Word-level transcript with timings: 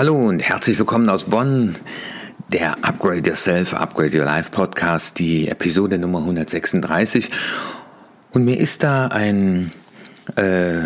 Hallo 0.00 0.16
und 0.16 0.42
herzlich 0.42 0.78
willkommen 0.78 1.10
aus 1.10 1.24
Bonn. 1.24 1.76
Der 2.48 2.82
Upgrade 2.86 3.28
Yourself, 3.28 3.74
Upgrade 3.74 4.16
Your 4.16 4.24
Life 4.24 4.50
Podcast, 4.50 5.18
die 5.18 5.46
Episode 5.46 5.98
Nummer 5.98 6.20
136. 6.20 7.30
Und 8.30 8.46
mir 8.46 8.58
ist 8.58 8.82
da 8.82 9.08
ein 9.08 9.72
äh, 10.36 10.78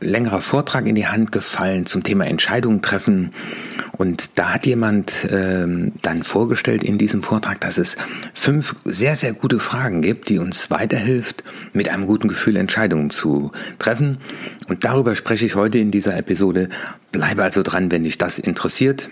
längerer 0.00 0.42
Vortrag 0.42 0.86
in 0.86 0.94
die 0.94 1.06
Hand 1.06 1.32
gefallen 1.32 1.86
zum 1.86 2.02
Thema 2.02 2.26
Entscheidungen 2.26 2.82
treffen. 2.82 3.32
Und 4.00 4.38
da 4.38 4.54
hat 4.54 4.64
jemand 4.64 5.28
ähm, 5.30 5.92
dann 6.00 6.22
vorgestellt 6.22 6.82
in 6.82 6.96
diesem 6.96 7.22
Vortrag, 7.22 7.60
dass 7.60 7.76
es 7.76 7.98
fünf 8.32 8.74
sehr, 8.86 9.14
sehr 9.14 9.34
gute 9.34 9.60
Fragen 9.60 10.00
gibt, 10.00 10.30
die 10.30 10.38
uns 10.38 10.70
weiterhilft, 10.70 11.44
mit 11.74 11.90
einem 11.90 12.06
guten 12.06 12.28
Gefühl 12.28 12.56
Entscheidungen 12.56 13.10
zu 13.10 13.52
treffen. 13.78 14.16
Und 14.68 14.84
darüber 14.84 15.14
spreche 15.14 15.44
ich 15.44 15.54
heute 15.54 15.76
in 15.76 15.90
dieser 15.90 16.16
Episode. 16.16 16.70
Bleibe 17.12 17.42
also 17.42 17.62
dran, 17.62 17.90
wenn 17.90 18.04
dich 18.04 18.16
das 18.16 18.38
interessiert. 18.38 19.10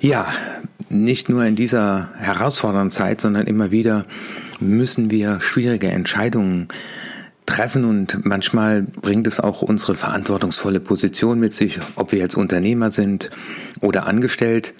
Ja, 0.00 0.26
nicht 0.88 1.28
nur 1.28 1.44
in 1.44 1.54
dieser 1.54 2.10
herausfordernden 2.18 2.90
Zeit, 2.90 3.20
sondern 3.20 3.46
immer 3.46 3.70
wieder 3.70 4.06
müssen 4.58 5.12
wir 5.12 5.40
schwierige 5.40 5.86
Entscheidungen 5.86 6.66
treffen 7.46 7.84
und 7.84 8.24
manchmal 8.24 8.82
bringt 8.82 9.26
es 9.26 9.40
auch 9.40 9.62
unsere 9.62 9.94
verantwortungsvolle 9.94 10.80
Position 10.80 11.38
mit 11.38 11.52
sich, 11.52 11.78
ob 11.96 12.12
wir 12.12 12.18
jetzt 12.18 12.36
Unternehmer 12.36 12.90
sind 12.90 13.30
oder 13.80 14.06
angestellt. 14.06 14.74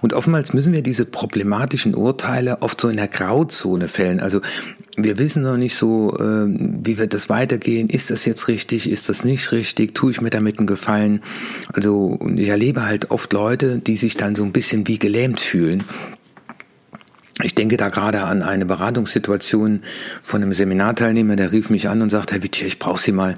Und 0.00 0.14
oftmals 0.14 0.54
müssen 0.54 0.72
wir 0.72 0.82
diese 0.82 1.04
problematischen 1.04 1.94
Urteile 1.94 2.62
oft 2.62 2.80
so 2.80 2.88
in 2.88 2.96
der 2.96 3.08
Grauzone 3.08 3.88
fällen. 3.88 4.20
Also 4.20 4.40
wir 4.96 5.18
wissen 5.18 5.42
noch 5.42 5.56
nicht 5.56 5.74
so, 5.74 6.16
äh, 6.18 6.46
wie 6.46 6.98
wird 6.98 7.14
das 7.14 7.28
weitergehen. 7.28 7.88
Ist 7.88 8.10
das 8.10 8.24
jetzt 8.24 8.48
richtig? 8.48 8.90
Ist 8.90 9.08
das 9.08 9.24
nicht 9.24 9.52
richtig? 9.52 9.94
Tue 9.94 10.10
ich 10.10 10.20
mir 10.20 10.30
damit 10.30 10.58
einen 10.58 10.66
Gefallen? 10.66 11.20
Also 11.72 12.18
ich 12.34 12.48
erlebe 12.48 12.84
halt 12.84 13.10
oft 13.10 13.32
Leute, 13.32 13.78
die 13.78 13.96
sich 13.96 14.16
dann 14.16 14.34
so 14.34 14.42
ein 14.42 14.52
bisschen 14.52 14.88
wie 14.88 14.98
gelähmt 14.98 15.40
fühlen 15.40 15.84
ich 17.42 17.54
denke 17.54 17.76
da 17.76 17.88
gerade 17.88 18.24
an 18.24 18.42
eine 18.42 18.66
Beratungssituation 18.66 19.82
von 20.22 20.42
einem 20.42 20.54
Seminarteilnehmer, 20.54 21.36
der 21.36 21.52
rief 21.52 21.70
mich 21.70 21.88
an 21.88 22.02
und 22.02 22.10
sagte, 22.10 22.34
Herr 22.34 22.42
Wittier, 22.42 22.66
ich 22.66 22.78
brauche 22.78 23.00
Sie 23.00 23.12
mal 23.12 23.36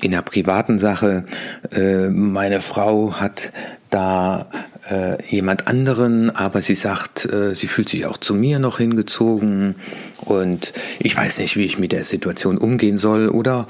in 0.00 0.12
einer 0.12 0.22
privaten 0.22 0.78
Sache. 0.78 1.24
Äh, 1.70 2.08
meine 2.08 2.60
Frau 2.60 3.14
hat 3.14 3.52
da 3.90 4.46
äh, 4.90 5.22
jemand 5.28 5.66
anderen, 5.66 6.34
aber 6.34 6.62
sie 6.62 6.74
sagt, 6.74 7.24
äh, 7.26 7.54
sie 7.54 7.68
fühlt 7.68 7.88
sich 7.88 8.06
auch 8.06 8.16
zu 8.16 8.34
mir 8.34 8.58
noch 8.58 8.78
hingezogen. 8.78 9.76
Und 10.24 10.72
ich 10.98 11.16
weiß 11.16 11.38
nicht, 11.38 11.56
wie 11.56 11.64
ich 11.64 11.78
mit 11.78 11.92
der 11.92 12.04
Situation 12.04 12.58
umgehen 12.58 12.98
soll. 12.98 13.28
Oder 13.28 13.66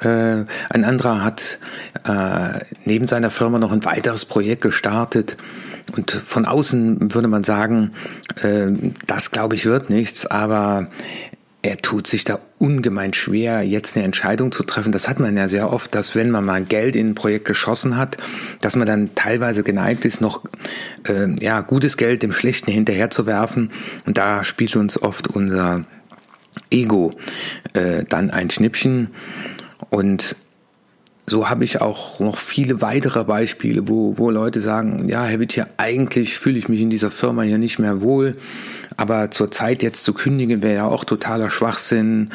äh, 0.00 0.44
ein 0.70 0.84
anderer 0.84 1.22
hat 1.22 1.58
äh, 2.04 2.60
neben 2.84 3.06
seiner 3.06 3.30
Firma 3.30 3.58
noch 3.58 3.72
ein 3.72 3.84
weiteres 3.84 4.24
Projekt 4.24 4.62
gestartet. 4.62 5.36
Und 5.96 6.10
von 6.10 6.46
außen 6.46 7.14
würde 7.14 7.28
man 7.28 7.44
sagen, 7.44 7.92
äh, 8.42 8.66
das 9.06 9.30
glaube 9.30 9.54
ich 9.54 9.66
wird 9.66 9.90
nichts, 9.90 10.26
aber 10.26 10.88
er 11.64 11.78
tut 11.78 12.06
sich 12.06 12.24
da 12.24 12.40
ungemein 12.58 13.14
schwer, 13.14 13.62
jetzt 13.62 13.96
eine 13.96 14.04
Entscheidung 14.04 14.52
zu 14.52 14.64
treffen. 14.64 14.92
Das 14.92 15.08
hat 15.08 15.18
man 15.18 15.34
ja 15.34 15.48
sehr 15.48 15.72
oft, 15.72 15.94
dass 15.94 16.14
wenn 16.14 16.30
man 16.30 16.44
mal 16.44 16.62
Geld 16.62 16.94
in 16.94 17.10
ein 17.10 17.14
Projekt 17.14 17.46
geschossen 17.46 17.96
hat, 17.96 18.18
dass 18.60 18.76
man 18.76 18.86
dann 18.86 19.14
teilweise 19.14 19.62
geneigt 19.62 20.04
ist, 20.04 20.20
noch 20.20 20.44
äh, 21.08 21.34
ja 21.42 21.62
gutes 21.62 21.96
Geld 21.96 22.22
dem 22.22 22.34
Schlechten 22.34 22.70
hinterherzuwerfen. 22.70 23.70
Und 24.04 24.18
da 24.18 24.44
spielt 24.44 24.76
uns 24.76 25.00
oft 25.00 25.26
unser 25.26 25.86
Ego 26.70 27.12
äh, 27.72 28.04
dann 28.06 28.30
ein 28.30 28.50
Schnippchen. 28.50 29.08
Und 29.88 30.36
so 31.26 31.48
habe 31.48 31.64
ich 31.64 31.80
auch 31.80 32.20
noch 32.20 32.36
viele 32.36 32.82
weitere 32.82 33.24
Beispiele, 33.24 33.88
wo, 33.88 34.18
wo 34.18 34.30
Leute 34.30 34.60
sagen, 34.60 35.08
ja, 35.08 35.24
Herr 35.24 35.40
Witt, 35.40 35.60
eigentlich 35.78 36.38
fühle 36.38 36.58
ich 36.58 36.68
mich 36.68 36.80
in 36.80 36.90
dieser 36.90 37.10
Firma 37.10 37.42
hier 37.42 37.56
nicht 37.56 37.78
mehr 37.78 38.02
wohl, 38.02 38.36
aber 38.96 39.30
zur 39.30 39.50
Zeit 39.50 39.82
jetzt 39.82 40.04
zu 40.04 40.12
kündigen 40.12 40.60
wäre 40.60 40.74
ja 40.74 40.84
auch 40.84 41.04
totaler 41.04 41.50
Schwachsinn 41.50 42.30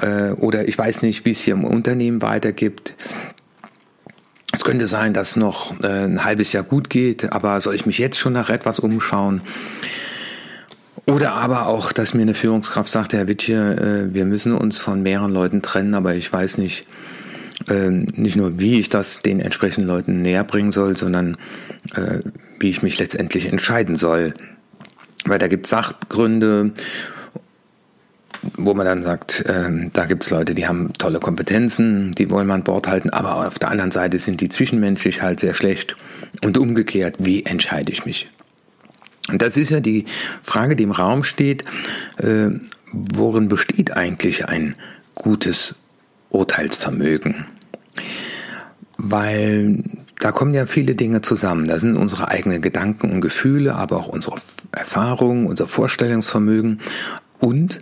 äh, 0.00 0.32
oder 0.32 0.68
ich 0.68 0.76
weiß 0.76 1.02
nicht, 1.02 1.24
wie 1.24 1.30
es 1.30 1.40
hier 1.40 1.54
im 1.54 1.64
Unternehmen 1.64 2.20
weitergibt. 2.20 2.94
Es 4.52 4.64
könnte 4.64 4.86
sein, 4.86 5.14
dass 5.14 5.36
noch 5.36 5.78
äh, 5.82 6.04
ein 6.04 6.24
halbes 6.24 6.52
Jahr 6.52 6.64
gut 6.64 6.90
geht, 6.90 7.32
aber 7.32 7.60
soll 7.60 7.74
ich 7.74 7.86
mich 7.86 7.98
jetzt 7.98 8.18
schon 8.18 8.34
nach 8.34 8.50
etwas 8.50 8.78
umschauen? 8.78 9.40
Oder 11.06 11.34
aber 11.34 11.66
auch, 11.68 11.92
dass 11.92 12.14
mir 12.14 12.22
eine 12.22 12.34
Führungskraft 12.34 12.90
sagt, 12.90 13.12
Herr 13.12 13.28
Wittje, 13.28 14.08
äh, 14.10 14.14
wir 14.14 14.26
müssen 14.26 14.52
uns 14.52 14.78
von 14.78 15.02
mehreren 15.02 15.32
Leuten 15.32 15.62
trennen, 15.62 15.94
aber 15.94 16.14
ich 16.14 16.30
weiß 16.30 16.58
nicht, 16.58 16.86
äh, 17.68 17.90
nicht 17.90 18.36
nur, 18.36 18.58
wie 18.58 18.78
ich 18.78 18.88
das 18.88 19.22
den 19.22 19.40
entsprechenden 19.40 19.86
Leuten 19.86 20.22
näher 20.22 20.44
bringen 20.44 20.72
soll, 20.72 20.96
sondern 20.96 21.36
äh, 21.94 22.20
wie 22.58 22.70
ich 22.70 22.82
mich 22.82 22.98
letztendlich 22.98 23.46
entscheiden 23.46 23.96
soll. 23.96 24.34
Weil 25.24 25.38
da 25.38 25.48
gibt 25.48 25.66
es 25.66 25.70
Sachgründe, 25.70 26.72
wo 28.56 28.74
man 28.74 28.86
dann 28.86 29.02
sagt, 29.02 29.40
äh, 29.46 29.88
da 29.92 30.04
gibt 30.06 30.24
es 30.24 30.30
Leute, 30.30 30.54
die 30.54 30.66
haben 30.66 30.92
tolle 30.94 31.20
Kompetenzen, 31.20 32.12
die 32.12 32.30
wollen 32.30 32.46
wir 32.46 32.54
an 32.54 32.64
Bord 32.64 32.86
halten, 32.86 33.10
aber 33.10 33.46
auf 33.46 33.58
der 33.58 33.70
anderen 33.70 33.90
Seite 33.90 34.18
sind 34.18 34.40
die 34.40 34.48
zwischenmenschlich 34.48 35.22
halt 35.22 35.40
sehr 35.40 35.54
schlecht. 35.54 35.96
Und 36.44 36.58
umgekehrt, 36.58 37.16
wie 37.20 37.44
entscheide 37.44 37.92
ich 37.92 38.04
mich? 38.04 38.28
Und 39.28 39.42
das 39.42 39.56
ist 39.56 39.70
ja 39.70 39.80
die 39.80 40.04
Frage, 40.42 40.76
die 40.76 40.84
im 40.84 40.92
Raum 40.92 41.24
steht, 41.24 41.64
äh, 42.18 42.50
worin 42.92 43.48
besteht 43.48 43.96
eigentlich 43.96 44.46
ein 44.48 44.76
gutes 45.14 45.74
Urteilsvermögen? 46.30 47.46
Weil 48.98 49.82
da 50.18 50.32
kommen 50.32 50.54
ja 50.54 50.66
viele 50.66 50.94
Dinge 50.94 51.20
zusammen. 51.20 51.66
Da 51.66 51.78
sind 51.78 51.96
unsere 51.96 52.28
eigenen 52.28 52.62
Gedanken 52.62 53.10
und 53.10 53.20
Gefühle, 53.20 53.74
aber 53.76 53.96
auch 53.96 54.08
unsere 54.08 54.36
Erfahrungen, 54.72 55.46
unser 55.46 55.66
Vorstellungsvermögen 55.66 56.80
und 57.38 57.80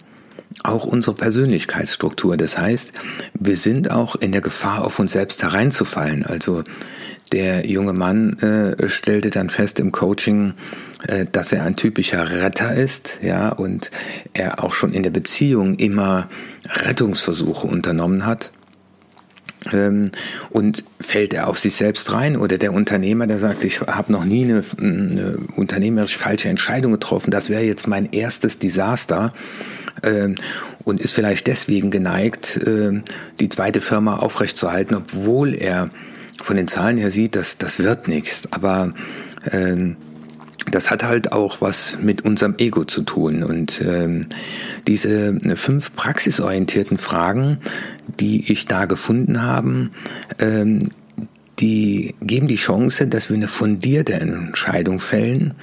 auch 0.62 0.84
unsere 0.84 1.14
Persönlichkeitsstruktur. 1.14 2.36
Das 2.36 2.58
heißt, 2.58 2.92
wir 3.38 3.56
sind 3.56 3.90
auch 3.90 4.16
in 4.16 4.32
der 4.32 4.40
Gefahr, 4.40 4.84
auf 4.84 4.98
uns 4.98 5.12
selbst 5.12 5.42
hereinzufallen. 5.42 6.24
Also 6.24 6.64
der 7.32 7.66
junge 7.66 7.92
Mann 7.92 8.38
äh, 8.38 8.88
stellte 8.88 9.30
dann 9.30 9.50
fest 9.50 9.80
im 9.80 9.92
Coaching, 9.92 10.54
äh, 11.06 11.26
dass 11.30 11.52
er 11.52 11.64
ein 11.64 11.76
typischer 11.76 12.30
Retter 12.30 12.74
ist, 12.74 13.18
ja, 13.22 13.48
und 13.48 13.90
er 14.32 14.62
auch 14.62 14.72
schon 14.72 14.92
in 14.92 15.02
der 15.02 15.10
Beziehung 15.10 15.76
immer 15.76 16.28
Rettungsversuche 16.68 17.66
unternommen 17.66 18.26
hat 18.26 18.52
und 20.50 20.84
fällt 21.00 21.32
er 21.32 21.48
auf 21.48 21.58
sich 21.58 21.74
selbst 21.74 22.12
rein 22.12 22.36
oder 22.36 22.58
der 22.58 22.72
Unternehmer, 22.72 23.26
der 23.26 23.38
sagt, 23.38 23.64
ich 23.64 23.80
habe 23.80 24.12
noch 24.12 24.24
nie 24.24 24.44
eine, 24.44 24.62
eine, 24.78 25.38
unternehmerisch 25.56 26.16
falsche 26.16 26.48
Entscheidung 26.48 26.92
getroffen, 26.92 27.30
das 27.30 27.48
wäre 27.48 27.62
jetzt 27.62 27.86
mein 27.86 28.12
erstes 28.12 28.58
Desaster 28.58 29.32
ähm, 30.02 30.34
und 30.84 31.00
ist 31.00 31.14
vielleicht 31.14 31.46
deswegen 31.46 31.90
geneigt, 31.90 32.58
äh, 32.58 33.00
die 33.40 33.48
zweite 33.48 33.80
Firma 33.80 34.18
aufrechtzuerhalten, 34.18 34.96
obwohl 34.96 35.54
er 35.54 35.88
von 36.42 36.56
den 36.56 36.68
Zahlen 36.68 36.98
her 36.98 37.10
sieht, 37.10 37.36
dass 37.36 37.58
das 37.58 37.78
wird 37.78 38.08
nichts. 38.08 38.48
Aber 38.50 38.92
ähm, 39.50 39.96
das 40.70 40.90
hat 40.90 41.04
halt 41.04 41.32
auch 41.32 41.60
was 41.60 41.98
mit 42.00 42.22
unserem 42.22 42.54
Ego 42.58 42.84
zu 42.84 43.02
tun. 43.02 43.42
Und 43.42 43.80
ähm, 43.82 44.26
diese 44.86 45.38
fünf 45.56 45.94
praxisorientierten 45.94 46.98
Fragen, 46.98 47.58
die 48.20 48.50
ich 48.50 48.66
da 48.66 48.84
gefunden 48.86 49.42
habe, 49.42 49.90
ähm, 50.38 50.90
die 51.60 52.14
geben 52.20 52.48
die 52.48 52.56
Chance, 52.56 53.06
dass 53.06 53.30
wir 53.30 53.36
eine 53.36 53.48
fundierte 53.48 54.14
Entscheidung 54.14 54.98
fällen. 54.98 55.54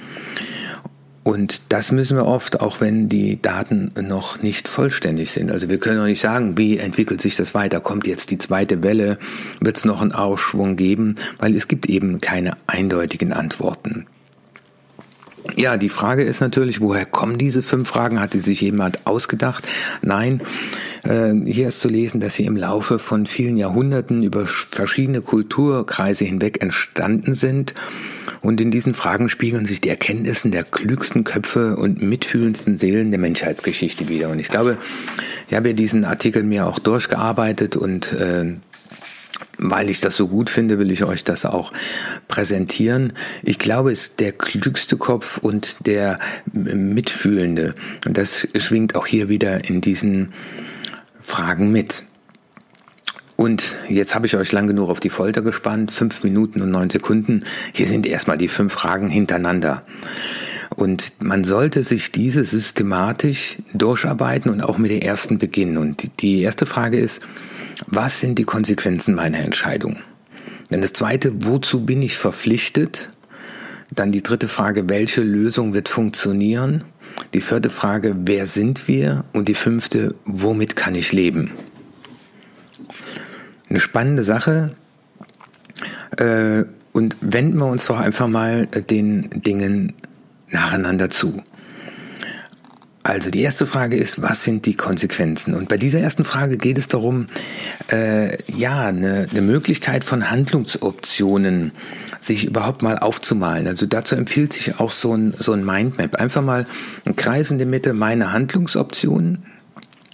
Und 1.24 1.62
das 1.68 1.92
müssen 1.92 2.16
wir 2.16 2.26
oft, 2.26 2.60
auch 2.60 2.80
wenn 2.80 3.08
die 3.08 3.40
Daten 3.40 3.92
noch 4.00 4.42
nicht 4.42 4.66
vollständig 4.66 5.30
sind. 5.30 5.52
Also 5.52 5.68
wir 5.68 5.78
können 5.78 5.98
noch 5.98 6.06
nicht 6.06 6.20
sagen, 6.20 6.58
wie 6.58 6.78
entwickelt 6.78 7.20
sich 7.20 7.36
das 7.36 7.54
weiter, 7.54 7.78
kommt 7.78 8.08
jetzt 8.08 8.32
die 8.32 8.38
zweite 8.38 8.82
Welle, 8.82 9.18
wird 9.60 9.76
es 9.76 9.84
noch 9.84 10.00
einen 10.00 10.12
Aufschwung 10.12 10.74
geben, 10.76 11.14
weil 11.38 11.54
es 11.54 11.68
gibt 11.68 11.86
eben 11.86 12.20
keine 12.20 12.56
eindeutigen 12.66 13.32
Antworten. 13.32 14.06
Ja, 15.56 15.76
die 15.76 15.88
Frage 15.88 16.22
ist 16.22 16.40
natürlich, 16.40 16.80
woher 16.80 17.04
kommen 17.04 17.36
diese 17.36 17.62
fünf 17.62 17.88
Fragen? 17.88 18.20
Hat 18.20 18.32
die 18.32 18.38
sich 18.40 18.60
jemand 18.60 19.06
ausgedacht? 19.06 19.68
Nein, 20.00 20.42
äh, 21.02 21.32
hier 21.34 21.68
ist 21.68 21.80
zu 21.80 21.88
lesen, 21.88 22.20
dass 22.20 22.36
sie 22.36 22.46
im 22.46 22.56
Laufe 22.56 22.98
von 22.98 23.26
vielen 23.26 23.56
Jahrhunderten 23.56 24.22
über 24.22 24.46
verschiedene 24.46 25.20
Kulturkreise 25.20 26.24
hinweg 26.24 26.62
entstanden 26.62 27.34
sind. 27.34 27.74
Und 28.40 28.60
in 28.60 28.70
diesen 28.70 28.94
Fragen 28.94 29.28
spiegeln 29.28 29.66
sich 29.66 29.80
die 29.80 29.88
Erkenntnissen 29.88 30.50
der 30.50 30.64
klügsten 30.64 31.24
Köpfe 31.24 31.76
und 31.76 32.02
mitfühlendsten 32.02 32.76
Seelen 32.76 33.10
der 33.10 33.20
Menschheitsgeschichte 33.20 34.08
wieder. 34.08 34.30
Und 34.30 34.38
ich 34.38 34.48
glaube, 34.48 34.78
ich 35.48 35.54
habe 35.54 35.68
ja 35.68 35.74
diesen 35.74 36.04
Artikel 36.04 36.42
mir 36.42 36.66
auch 36.66 36.78
durchgearbeitet 36.78 37.76
und 37.76 38.12
äh, 38.12 38.54
weil 39.62 39.90
ich 39.90 40.00
das 40.00 40.16
so 40.16 40.28
gut 40.28 40.50
finde, 40.50 40.78
will 40.78 40.90
ich 40.90 41.04
euch 41.04 41.24
das 41.24 41.44
auch 41.44 41.72
präsentieren. 42.28 43.12
Ich 43.42 43.58
glaube, 43.58 43.92
es 43.92 44.02
ist 44.02 44.20
der 44.20 44.32
klügste 44.32 44.96
Kopf 44.96 45.38
und 45.38 45.86
der 45.86 46.18
mitfühlende. 46.52 47.74
Und 48.04 48.18
das 48.18 48.48
schwingt 48.56 48.96
auch 48.96 49.06
hier 49.06 49.28
wieder 49.28 49.68
in 49.68 49.80
diesen 49.80 50.32
Fragen 51.20 51.70
mit. 51.70 52.02
Und 53.36 53.76
jetzt 53.88 54.14
habe 54.14 54.26
ich 54.26 54.36
euch 54.36 54.52
lang 54.52 54.66
genug 54.66 54.90
auf 54.90 55.00
die 55.00 55.10
Folter 55.10 55.42
gespannt, 55.42 55.90
fünf 55.90 56.22
Minuten 56.22 56.60
und 56.60 56.70
neun 56.70 56.90
Sekunden. 56.90 57.44
Hier 57.72 57.86
sind 57.86 58.06
erstmal 58.06 58.38
die 58.38 58.48
fünf 58.48 58.72
Fragen 58.72 59.08
hintereinander. 59.08 59.82
Und 60.76 61.12
man 61.20 61.44
sollte 61.44 61.84
sich 61.84 62.12
diese 62.12 62.44
systematisch 62.44 63.58
durcharbeiten 63.74 64.50
und 64.50 64.62
auch 64.62 64.78
mit 64.78 64.90
der 64.90 65.04
ersten 65.04 65.38
beginnen. 65.38 65.76
Und 65.76 66.20
die 66.20 66.40
erste 66.40 66.66
Frage 66.66 66.98
ist, 66.98 67.20
was 67.86 68.20
sind 68.20 68.38
die 68.38 68.44
Konsequenzen 68.44 69.14
meiner 69.14 69.38
Entscheidung? 69.38 69.98
Dann 70.70 70.80
das 70.80 70.92
zweite, 70.92 71.32
wozu 71.44 71.84
bin 71.84 72.02
ich 72.02 72.16
verpflichtet? 72.16 73.10
Dann 73.94 74.12
die 74.12 74.22
dritte 74.22 74.48
Frage, 74.48 74.88
welche 74.88 75.22
Lösung 75.22 75.74
wird 75.74 75.88
funktionieren? 75.88 76.84
Die 77.34 77.40
vierte 77.40 77.70
Frage, 77.70 78.14
wer 78.24 78.46
sind 78.46 78.88
wir? 78.88 79.24
Und 79.32 79.48
die 79.48 79.54
fünfte, 79.54 80.14
womit 80.24 80.76
kann 80.76 80.94
ich 80.94 81.12
leben? 81.12 81.50
Eine 83.68 83.80
spannende 83.80 84.22
Sache. 84.22 84.74
Äh, 86.16 86.64
und 86.92 87.16
wenden 87.20 87.58
wir 87.58 87.66
uns 87.66 87.86
doch 87.86 87.98
einfach 87.98 88.28
mal 88.28 88.66
den 88.66 89.28
Dingen 89.30 89.94
nacheinander 90.48 91.10
zu. 91.10 91.42
Also 93.04 93.30
die 93.30 93.42
erste 93.42 93.66
Frage 93.66 93.96
ist, 93.96 94.22
was 94.22 94.44
sind 94.44 94.64
die 94.64 94.74
Konsequenzen? 94.74 95.54
Und 95.54 95.68
bei 95.68 95.76
dieser 95.76 95.98
ersten 95.98 96.24
Frage 96.24 96.56
geht 96.56 96.78
es 96.78 96.86
darum, 96.86 97.26
äh, 97.90 98.38
ja, 98.52 98.86
eine, 98.86 99.26
eine 99.30 99.42
Möglichkeit 99.42 100.04
von 100.04 100.30
Handlungsoptionen 100.30 101.72
sich 102.20 102.44
überhaupt 102.44 102.82
mal 102.82 102.98
aufzumalen. 102.98 103.66
Also 103.66 103.86
dazu 103.86 104.14
empfiehlt 104.14 104.52
sich 104.52 104.78
auch 104.78 104.92
so 104.92 105.14
ein, 105.14 105.34
so 105.36 105.52
ein 105.52 105.64
Mindmap. 105.64 106.14
Einfach 106.14 106.42
mal 106.42 106.66
ein 107.04 107.16
Kreis 107.16 107.50
in 107.50 107.58
der 107.58 107.66
Mitte, 107.66 107.92
meine 107.92 108.32
Handlungsoptionen. 108.32 109.42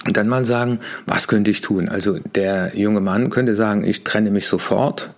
Und 0.06 0.16
dann 0.16 0.28
mal 0.28 0.46
sagen, 0.46 0.80
was 1.04 1.28
könnte 1.28 1.50
ich 1.50 1.60
tun? 1.60 1.90
Also 1.90 2.18
der 2.34 2.74
junge 2.74 3.00
Mann 3.00 3.28
könnte 3.28 3.54
sagen, 3.54 3.84
ich 3.84 4.04
trenne 4.04 4.30
mich 4.30 4.46
sofort 4.46 5.10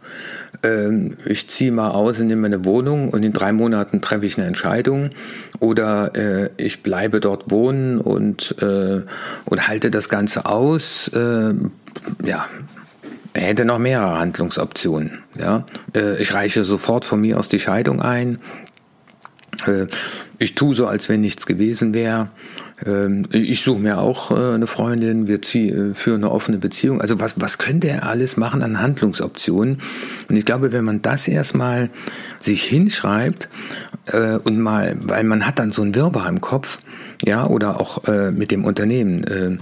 ähm, 0.62 1.16
ich 1.24 1.48
ziehe 1.48 1.72
mal 1.72 1.90
aus 1.90 2.20
und 2.20 2.26
nehme 2.26 2.46
eine 2.46 2.64
Wohnung 2.64 3.10
und 3.10 3.22
in 3.22 3.32
drei 3.32 3.52
Monaten 3.52 4.00
treffe 4.00 4.26
ich 4.26 4.38
eine 4.38 4.46
Entscheidung 4.46 5.10
oder 5.58 6.14
äh, 6.14 6.50
ich 6.56 6.82
bleibe 6.82 7.20
dort 7.20 7.50
wohnen 7.50 7.98
und, 7.98 8.56
äh, 8.60 9.02
und 9.44 9.68
halte 9.68 9.90
das 9.90 10.08
Ganze 10.08 10.46
aus. 10.46 11.08
Äh, 11.08 11.54
ja, 12.24 12.46
er 13.32 13.42
hätte 13.42 13.64
noch 13.64 13.78
mehrere 13.78 14.18
Handlungsoptionen. 14.18 15.22
Ja, 15.38 15.64
äh, 15.94 16.20
ich 16.20 16.34
reiche 16.34 16.64
sofort 16.64 17.04
von 17.04 17.20
mir 17.20 17.38
aus 17.38 17.48
die 17.48 17.60
Scheidung 17.60 18.02
ein. 18.02 18.38
Äh, 19.66 19.86
ich 20.38 20.54
tue 20.54 20.74
so, 20.74 20.86
als 20.86 21.08
wenn 21.08 21.20
nichts 21.20 21.46
gewesen 21.46 21.92
wäre. 21.94 22.30
Ähm, 22.86 23.26
ich 23.30 23.62
suche 23.62 23.80
mir 23.80 23.98
auch 23.98 24.30
äh, 24.30 24.54
eine 24.54 24.66
Freundin, 24.66 25.26
wir 25.28 25.40
äh, 25.54 25.94
führen 25.94 26.22
eine 26.22 26.30
offene 26.30 26.58
Beziehung. 26.58 27.00
Also 27.00 27.20
was, 27.20 27.40
was 27.40 27.58
könnte 27.58 27.88
er 27.88 28.06
alles 28.06 28.36
machen 28.36 28.62
an 28.62 28.80
Handlungsoptionen? 28.80 29.78
Und 30.28 30.36
ich 30.36 30.44
glaube, 30.44 30.72
wenn 30.72 30.84
man 30.84 31.02
das 31.02 31.28
erstmal 31.28 31.90
sich 32.40 32.64
hinschreibt 32.64 33.48
und 34.44 34.58
mal, 34.58 34.96
weil 35.02 35.24
man 35.24 35.46
hat 35.46 35.58
dann 35.58 35.70
so 35.70 35.82
ein 35.82 35.94
Wirrwarr 35.94 36.28
im 36.28 36.40
Kopf, 36.40 36.78
ja, 37.22 37.46
oder 37.46 37.80
auch 37.80 38.02
mit 38.32 38.50
dem 38.50 38.64
Unternehmen. 38.64 39.60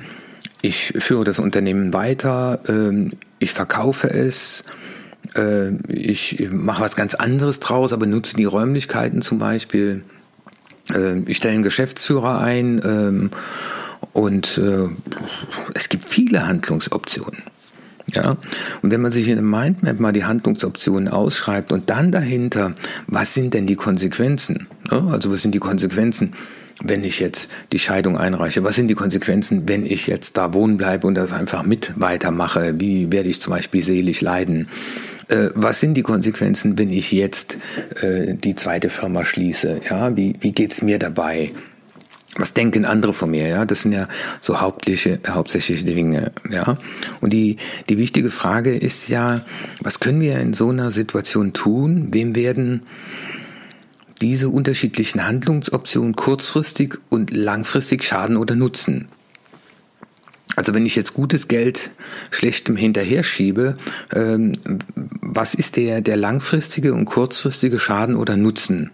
ich 0.63 0.95
führe 0.99 1.25
das 1.25 1.39
Unternehmen 1.39 1.93
weiter, 1.93 2.61
ähm, 2.69 3.11
ich 3.41 3.51
verkaufe 3.51 4.09
es, 4.09 4.65
ich 5.89 6.49
mache 6.51 6.83
was 6.83 6.97
ganz 6.97 7.15
anderes 7.15 7.61
draus, 7.61 7.93
aber 7.93 8.07
nutze 8.07 8.35
die 8.35 8.45
Räumlichkeiten 8.45 9.23
zum 9.23 9.39
Beispiel 9.39 10.03
äh, 10.93 11.19
ich 11.27 11.37
stelle 11.37 11.55
einen 11.55 11.63
Geschäftsführer 11.63 12.41
ein 12.41 12.81
ähm, 12.85 13.31
und 14.13 14.59
äh, 14.59 14.89
es 15.75 15.89
gibt 15.89 16.09
viele 16.09 16.47
Handlungsoptionen. 16.47 17.43
Ja, 18.15 18.39
und 18.81 18.91
wenn 18.91 19.03
man 19.03 19.13
sich 19.13 19.29
in 19.29 19.37
einem 19.37 19.51
Mindmap 19.51 20.01
mal 20.01 20.13
die 20.13 20.25
Handlungsoptionen 20.25 21.09
ausschreibt 21.09 21.73
und 21.73 21.91
dann 21.91 22.11
dahinter, 22.11 22.73
was 23.07 23.35
sind 23.35 23.53
denn 23.53 23.67
die 23.67 23.77
Konsequenzen? 23.77 24.67
Also 24.89 25.31
was 25.31 25.43
sind 25.43 25.55
die 25.55 25.59
Konsequenzen, 25.59 26.33
wenn 26.83 27.05
ich 27.05 27.21
jetzt 27.21 27.51
die 27.71 27.79
Scheidung 27.79 28.17
einreiche? 28.17 28.65
Was 28.65 28.77
sind 28.77 28.89
die 28.89 28.95
Konsequenzen, 28.95 29.69
wenn 29.69 29.85
ich 29.85 30.07
jetzt 30.07 30.39
da 30.39 30.55
wohnen 30.55 30.79
bleibe 30.79 31.07
und 31.07 31.17
das 31.17 31.35
einfach 31.35 31.65
mit 31.65 31.93
weitermache? 31.97 32.81
Wie 32.81 33.13
werde 33.13 33.29
ich 33.29 33.43
zum 33.43 33.53
Beispiel 33.53 33.83
selig 33.83 34.23
leiden? 34.23 34.69
Äh, 35.29 35.51
was 35.55 35.81
sind 35.81 35.95
die 35.95 36.03
Konsequenzen, 36.03 36.79
wenn 36.79 36.91
ich 36.91 37.13
jetzt 37.13 37.59
äh, 38.03 38.35
die 38.35 38.55
zweite 38.55 38.89
Firma 38.89 39.25
schließe? 39.25 39.81
Ja, 39.89 40.17
wie, 40.17 40.35
wie 40.41 40.53
geht's 40.53 40.83
mir 40.83 40.99
dabei? 40.99 41.51
Was 42.37 42.55
denken 42.55 42.85
andere 42.85 43.15
von 43.15 43.31
mir? 43.31 43.49
Ja, 43.49 43.65
das 43.65 43.83
sind 43.83 43.93
ja 43.93 44.07
so 44.41 44.61
hauptliche, 44.61 45.19
hauptsächliche 45.27 45.85
Dinge. 45.85 46.33
Ja, 46.51 46.79
und 47.21 47.33
die 47.33 47.57
die 47.89 47.99
wichtige 47.99 48.31
Frage 48.31 48.77
ist 48.77 49.09
ja, 49.09 49.41
was 49.81 49.99
können 49.99 50.21
wir 50.21 50.39
in 50.39 50.55
so 50.55 50.69
einer 50.69 50.91
Situation 50.91 51.53
tun? 51.53 52.09
Wem 52.11 52.37
werden 52.37 52.83
diese 54.21 54.51
unterschiedlichen 54.51 55.27
Handlungsoptionen 55.27 56.17
kurzfristig 56.17 56.99
und 57.09 57.35
langfristig 57.35 58.05
schaden 58.05 58.37
oder 58.37 58.55
nutzen? 58.55 59.09
Also 60.57 60.75
wenn 60.75 60.87
ich 60.87 60.97
jetzt 60.97 61.15
gutes 61.15 61.49
Geld 61.49 61.91
schlechtem 62.31 62.77
hinterher 62.77 63.23
schiebe, 63.23 63.77
ähm, 64.15 64.55
was 64.95 65.55
ist 65.55 65.77
der, 65.77 66.01
der 66.01 66.17
langfristige 66.17 66.95
und 66.95 67.05
kurzfristige 67.05 67.79
Schaden 67.79 68.17
oder 68.17 68.37
Nutzen? 68.37 68.91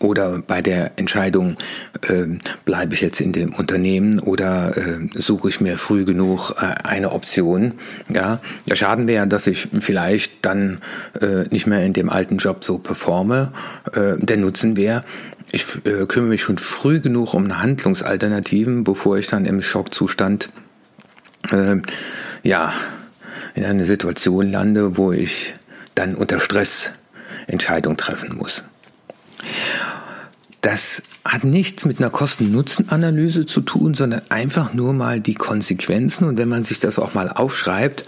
Oder 0.00 0.42
bei 0.46 0.62
der 0.62 0.92
Entscheidung, 0.96 1.56
äh, 2.02 2.24
bleibe 2.64 2.94
ich 2.94 3.00
jetzt 3.00 3.20
in 3.20 3.32
dem 3.32 3.52
Unternehmen 3.52 4.20
oder 4.20 4.76
äh, 4.76 5.08
suche 5.14 5.48
ich 5.48 5.60
mir 5.60 5.76
früh 5.76 6.04
genug 6.04 6.52
äh, 6.60 6.66
eine 6.84 7.10
Option. 7.10 7.74
Ja, 8.08 8.40
der 8.68 8.76
Schaden 8.76 9.08
wäre, 9.08 9.26
dass 9.26 9.48
ich 9.48 9.68
vielleicht 9.80 10.44
dann 10.46 10.78
äh, 11.20 11.48
nicht 11.50 11.66
mehr 11.66 11.84
in 11.84 11.94
dem 11.94 12.10
alten 12.10 12.38
Job 12.38 12.64
so 12.64 12.78
performe. 12.78 13.52
Äh, 13.92 14.24
der 14.24 14.36
Nutzen 14.36 14.76
wäre, 14.76 15.02
ich 15.50 15.64
äh, 15.84 16.06
kümmere 16.06 16.30
mich 16.30 16.42
schon 16.42 16.58
früh 16.58 17.00
genug 17.00 17.34
um 17.34 17.60
Handlungsalternativen, 17.60 18.84
bevor 18.84 19.18
ich 19.18 19.28
dann 19.28 19.44
im 19.44 19.62
Schockzustand 19.62 20.50
äh, 21.50 21.76
ja, 22.42 22.72
in 23.54 23.64
eine 23.64 23.86
Situation 23.86 24.50
lande, 24.50 24.96
wo 24.96 25.12
ich 25.12 25.54
dann 25.94 26.14
unter 26.14 26.40
Stress 26.40 26.92
Entscheidungen 27.46 27.96
treffen 27.96 28.36
muss. 28.36 28.64
Das 30.60 31.02
hat 31.24 31.44
nichts 31.44 31.84
mit 31.84 31.98
einer 31.98 32.10
Kosten-Nutzen-Analyse 32.10 33.46
zu 33.46 33.60
tun, 33.60 33.94
sondern 33.94 34.22
einfach 34.28 34.74
nur 34.74 34.92
mal 34.92 35.20
die 35.20 35.34
Konsequenzen. 35.34 36.26
Und 36.26 36.36
wenn 36.36 36.48
man 36.48 36.64
sich 36.64 36.80
das 36.80 36.98
auch 36.98 37.14
mal 37.14 37.28
aufschreibt, 37.28 38.04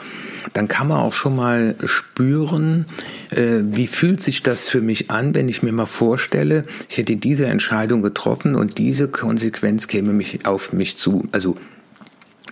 dann 0.52 0.68
kann 0.68 0.88
man 0.88 0.98
auch 0.98 1.14
schon 1.14 1.36
mal 1.36 1.76
spüren, 1.84 2.86
äh, 3.30 3.60
wie 3.62 3.86
fühlt 3.86 4.20
sich 4.20 4.42
das 4.42 4.66
für 4.66 4.80
mich 4.80 5.10
an, 5.10 5.34
wenn 5.34 5.48
ich 5.48 5.62
mir 5.62 5.72
mal 5.72 5.86
vorstelle, 5.86 6.64
ich 6.88 6.98
hätte 6.98 7.16
diese 7.16 7.46
Entscheidung 7.46 8.02
getroffen 8.02 8.54
und 8.54 8.78
diese 8.78 9.08
Konsequenz 9.08 9.86
käme 9.86 10.12
mich 10.12 10.46
auf 10.46 10.72
mich 10.72 10.96
zu. 10.96 11.28
Also 11.32 11.56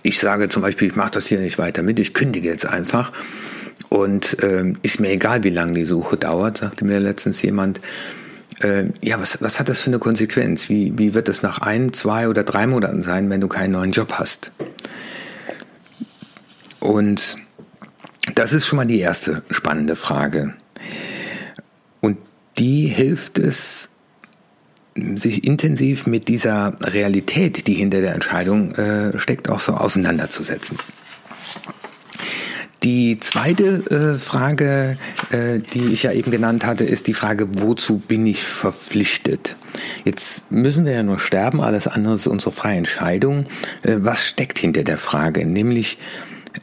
ich 0.03 0.19
sage 0.19 0.49
zum 0.49 0.61
Beispiel, 0.61 0.87
ich 0.87 0.95
mache 0.95 1.11
das 1.11 1.27
hier 1.27 1.39
nicht 1.39 1.57
weiter 1.57 1.83
mit, 1.83 1.99
ich 1.99 2.13
kündige 2.13 2.49
jetzt 2.49 2.65
einfach. 2.65 3.11
Und 3.89 4.37
ähm, 4.43 4.77
ist 4.81 4.99
mir 4.99 5.09
egal, 5.09 5.43
wie 5.43 5.49
lange 5.49 5.73
die 5.73 5.85
Suche 5.85 6.15
dauert, 6.15 6.59
sagte 6.59 6.85
mir 6.85 6.99
letztens 6.99 7.41
jemand. 7.41 7.81
Äh, 8.61 8.85
ja, 9.01 9.19
was, 9.19 9.41
was 9.41 9.59
hat 9.59 9.67
das 9.67 9.81
für 9.81 9.89
eine 9.89 9.99
Konsequenz? 9.99 10.69
Wie, 10.69 10.97
wie 10.97 11.13
wird 11.15 11.27
es 11.27 11.41
nach 11.41 11.59
ein, 11.59 11.91
zwei 11.93 12.27
oder 12.27 12.43
drei 12.43 12.67
Monaten 12.67 13.01
sein, 13.01 13.29
wenn 13.29 13.41
du 13.41 13.47
keinen 13.47 13.71
neuen 13.71 13.91
Job 13.91 14.13
hast? 14.13 14.51
Und 16.79 17.37
das 18.35 18.53
ist 18.53 18.65
schon 18.65 18.77
mal 18.77 18.85
die 18.85 18.99
erste 18.99 19.43
spannende 19.49 19.95
Frage. 19.95 20.53
Und 22.01 22.17
die 22.57 22.87
hilft 22.87 23.37
es, 23.37 23.89
sich 25.15 25.43
intensiv 25.45 26.07
mit 26.07 26.27
dieser 26.27 26.75
Realität, 26.81 27.67
die 27.67 27.75
hinter 27.75 28.01
der 28.01 28.13
Entscheidung 28.13 28.73
äh, 28.75 29.17
steckt, 29.17 29.49
auch 29.49 29.59
so 29.59 29.73
auseinanderzusetzen. 29.73 30.77
Die 32.83 33.19
zweite 33.19 34.15
äh, 34.15 34.19
Frage, 34.19 34.97
äh, 35.31 35.59
die 35.59 35.91
ich 35.91 36.03
ja 36.03 36.13
eben 36.13 36.31
genannt 36.31 36.65
hatte, 36.65 36.85
ist 36.85 37.07
die 37.07 37.13
Frage, 37.13 37.47
wozu 37.61 37.97
bin 37.97 38.25
ich 38.25 38.43
verpflichtet? 38.43 39.57
Jetzt 40.05 40.49
müssen 40.49 40.85
wir 40.85 40.93
ja 40.93 41.03
nur 41.03 41.19
sterben, 41.19 41.59
alles 41.59 41.87
andere 41.87 42.15
ist 42.15 42.27
unsere 42.27 42.51
freie 42.51 42.77
Entscheidung. 42.77 43.47
Äh, 43.83 43.97
was 43.97 44.25
steckt 44.25 44.59
hinter 44.59 44.83
der 44.83 44.97
Frage? 44.97 45.45
Nämlich, 45.45 45.97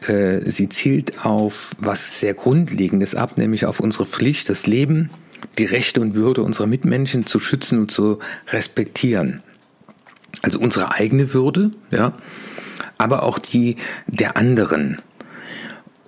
äh, 0.09 0.51
sie 0.51 0.69
zielt 0.69 1.25
auf 1.25 1.77
was 1.79 2.21
sehr 2.21 2.35
Grundlegendes 2.35 3.15
ab, 3.15 3.39
nämlich 3.39 3.67
auf 3.67 3.81
unsere 3.81 4.07
Pflicht, 4.07 4.49
das 4.49 4.67
Leben 4.67 5.11
die 5.59 5.65
Rechte 5.65 6.01
und 6.01 6.15
Würde 6.15 6.43
unserer 6.43 6.67
Mitmenschen 6.67 7.27
zu 7.27 7.39
schützen 7.39 7.79
und 7.79 7.91
zu 7.91 8.19
respektieren. 8.49 9.43
Also 10.43 10.59
unsere 10.59 10.93
eigene 10.93 11.33
Würde, 11.33 11.73
ja, 11.91 12.13
aber 12.99 13.23
auch 13.23 13.39
die 13.39 13.77
der 14.07 14.37
anderen. 14.37 14.99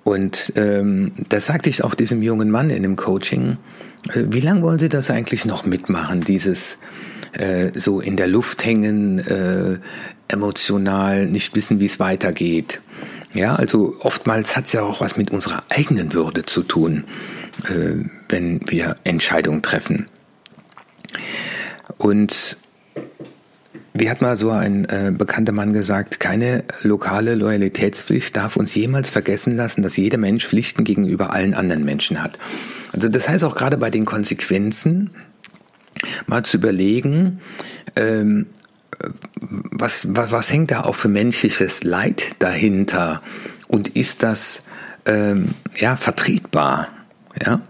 Und 0.04 0.52
ähm, 0.56 1.12
das 1.28 1.46
sagte 1.46 1.70
ich 1.70 1.82
auch 1.84 1.94
diesem 1.94 2.22
jungen 2.22 2.50
Mann 2.50 2.70
in 2.70 2.82
dem 2.82 2.96
Coaching. 2.96 3.58
Äh, 4.12 4.24
wie 4.30 4.40
lange 4.40 4.62
wollen 4.62 4.78
Sie 4.78 4.88
das 4.88 5.10
eigentlich 5.10 5.44
noch 5.44 5.66
mitmachen, 5.66 6.22
dieses 6.22 6.78
äh, 7.32 7.70
so 7.78 8.00
in 8.00 8.16
der 8.16 8.26
Luft 8.26 8.64
hängen, 8.64 9.18
äh, 9.18 9.78
emotional 10.28 11.26
nicht 11.26 11.54
wissen, 11.54 11.80
wie 11.80 11.86
es 11.86 11.98
weitergeht? 11.98 12.80
Ja, 13.34 13.54
also 13.56 13.96
oftmals 14.00 14.56
hat 14.56 14.66
es 14.66 14.72
ja 14.72 14.82
auch 14.82 15.00
was 15.00 15.16
mit 15.16 15.30
unserer 15.30 15.62
eigenen 15.68 16.12
Würde 16.14 16.44
zu 16.44 16.62
tun, 16.62 17.04
äh, 17.64 18.04
wenn 18.28 18.60
wir 18.68 18.96
Entscheidungen 19.04 19.62
treffen. 19.62 20.06
Und 21.98 22.56
wie 23.92 24.10
hat 24.10 24.22
mal 24.22 24.36
so 24.36 24.50
ein 24.50 24.84
äh, 24.86 25.12
bekannter 25.16 25.52
Mann 25.52 25.72
gesagt, 25.72 26.20
keine 26.20 26.64
lokale 26.82 27.34
Loyalitätspflicht 27.34 28.36
darf 28.36 28.56
uns 28.56 28.74
jemals 28.74 29.10
vergessen 29.10 29.56
lassen, 29.56 29.82
dass 29.82 29.96
jeder 29.96 30.18
Mensch 30.18 30.46
Pflichten 30.46 30.84
gegenüber 30.84 31.32
allen 31.32 31.54
anderen 31.54 31.84
Menschen 31.84 32.22
hat. 32.22 32.38
Also 32.92 33.08
das 33.08 33.28
heißt 33.28 33.44
auch 33.44 33.56
gerade 33.56 33.76
bei 33.76 33.90
den 33.90 34.04
Konsequenzen 34.04 35.10
mal 36.26 36.44
zu 36.44 36.58
überlegen, 36.58 37.40
ähm, 37.96 38.46
was, 39.40 40.14
was, 40.16 40.32
was 40.32 40.52
hängt 40.52 40.70
da 40.70 40.82
auch 40.82 40.94
für 40.94 41.08
menschliches 41.08 41.84
Leid 41.84 42.36
dahinter 42.38 43.22
und 43.68 43.88
ist 43.96 44.22
das 44.22 44.62
ähm, 45.06 45.54
ja, 45.76 45.96
vertretbar? 45.96 46.88
Ja? 47.44 47.60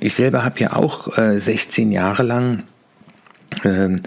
Ich 0.00 0.14
selber 0.14 0.44
habe 0.44 0.60
ja 0.60 0.72
auch 0.74 1.16
äh, 1.16 1.38
16 1.38 1.92
Jahre 1.92 2.22
lang 2.22 2.64
ähm, 3.64 4.00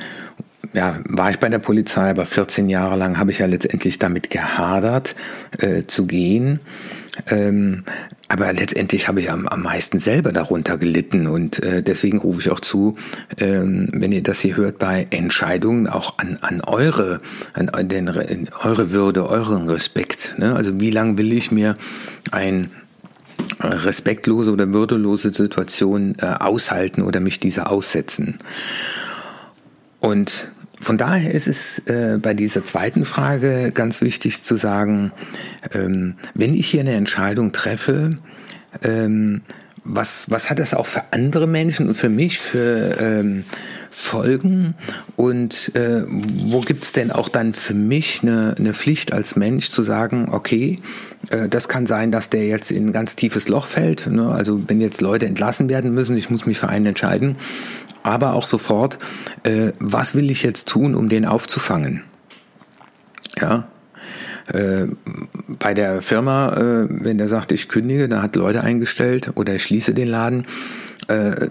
ja, 0.74 1.00
war 1.08 1.30
ich 1.30 1.40
bei 1.40 1.50
der 1.50 1.60
Polizei, 1.60 2.10
aber 2.10 2.26
14 2.26 2.70
Jahre 2.70 2.98
lang 2.98 3.18
habe 3.18 3.32
ich 3.32 3.40
ja 3.40 3.46
letztendlich 3.46 3.98
damit 4.00 4.30
gehadert, 4.30 5.16
äh, 5.60 5.84
zu 5.84 6.06
gehen. 6.06 6.60
Ähm, 7.28 7.86
aber 8.36 8.52
letztendlich 8.52 9.08
habe 9.08 9.22
ich 9.22 9.32
am, 9.32 9.48
am 9.48 9.62
meisten 9.62 9.98
selber 10.00 10.34
darunter 10.34 10.78
gelitten 10.78 11.28
und 11.28 11.64
äh, 11.64 11.82
deswegen 11.82 12.18
rufe 12.18 12.42
ich 12.42 12.50
auch 12.50 12.60
zu, 12.60 12.98
ähm, 13.38 13.88
wenn 13.94 14.12
ihr 14.12 14.24
das 14.24 14.42
hier 14.42 14.58
hört, 14.58 14.78
bei 14.78 15.08
Entscheidungen 15.10 15.88
auch 15.88 16.18
an, 16.18 16.38
an 16.42 16.60
eure, 16.60 17.22
an 17.54 17.88
den, 17.88 18.10
eure 18.62 18.92
Würde, 18.92 19.30
euren 19.30 19.70
Respekt. 19.70 20.36
Ne? 20.38 20.54
Also 20.54 20.82
wie 20.82 20.90
lange 20.90 21.18
will 21.18 21.32
ich 21.32 21.50
mir 21.50 21.78
ein 22.32 22.72
respektlose 23.62 24.52
oder 24.52 24.74
würdelose 24.74 25.34
Situation 25.34 26.18
äh, 26.20 26.26
aushalten 26.26 27.04
oder 27.04 27.22
mich 27.22 27.40
dieser 27.40 27.72
aussetzen? 27.72 28.40
Und 30.02 30.52
von 30.82 30.98
daher 30.98 31.34
ist 31.34 31.48
es 31.48 31.80
äh, 31.88 32.20
bei 32.22 32.34
dieser 32.34 32.66
zweiten 32.66 33.06
Frage 33.06 33.72
ganz 33.74 34.02
wichtig 34.02 34.44
zu 34.44 34.58
sagen, 34.58 35.12
ähm, 35.74 36.16
wenn 36.34 36.54
ich 36.54 36.68
hier 36.68 36.82
eine 36.82 36.94
Entscheidung 36.94 37.52
treffe, 37.52 38.18
ähm, 38.84 39.42
was, 39.86 40.32
was 40.32 40.50
hat 40.50 40.60
das 40.60 40.74
auch 40.74 40.88
für 40.88 41.04
andere 41.12 41.48
Menschen 41.48 41.88
und 41.88 41.96
für 41.96 42.10
mich 42.10 42.40
für 42.40 42.98
ähm, 43.00 43.46
Folgen 43.92 44.74
und 45.16 45.74
äh, 45.76 46.04
wo 46.08 46.60
gibt's 46.60 46.92
denn 46.92 47.12
auch 47.12 47.30
dann 47.30 47.54
für 47.54 47.76
mich 47.76 48.20
eine, 48.24 48.56
eine 48.58 48.74
Pflicht 48.74 49.14
als 49.14 49.36
Mensch 49.36 49.70
zu 49.70 49.84
sagen, 49.84 50.28
okay, 50.32 50.80
äh, 51.30 51.48
das 51.48 51.70
kann 51.70 51.86
sein, 51.86 52.12
dass 52.12 52.30
der 52.30 52.46
jetzt 52.48 52.72
in 52.72 52.88
ein 52.88 52.92
ganz 52.92 53.16
tiefes 53.16 53.48
Loch 53.48 53.66
fällt, 53.66 54.08
ne? 54.08 54.30
also 54.32 54.68
wenn 54.68 54.82
jetzt 54.82 55.02
Leute 55.02 55.28
entlassen 55.28 55.70
werden 55.70 55.94
müssen, 55.94 56.18
ich 56.18 56.30
muss 56.30 56.46
mich 56.46 56.58
für 56.58 56.68
einen 56.68 56.88
entscheiden 56.88 57.38
aber 58.06 58.34
auch 58.34 58.46
sofort, 58.46 59.00
äh, 59.44 59.72
was 59.80 60.16
will 60.16 60.32
ich 60.32 60.44
jetzt 60.44 60.68
tun, 60.68 60.96
um 60.96 61.10
den 61.10 61.26
aufzufangen? 61.26 62.04
Ja, 63.40 63.68
äh, 64.54 64.88
bei 65.60 65.74
der 65.74 66.02
Firma, 66.02 66.54
äh, 66.54 66.88
wenn 66.90 67.18
der 67.18 67.30
sagt, 67.30 67.52
ich 67.52 67.68
kündige, 67.68 68.08
da 68.08 68.22
hat 68.22 68.36
Leute 68.36 68.62
eingestellt 68.62 69.32
oder 69.36 69.56
ich 69.56 69.64
schließe 69.64 69.94
den 69.94 70.08
Laden, 70.08 70.46
äh, 71.08 71.50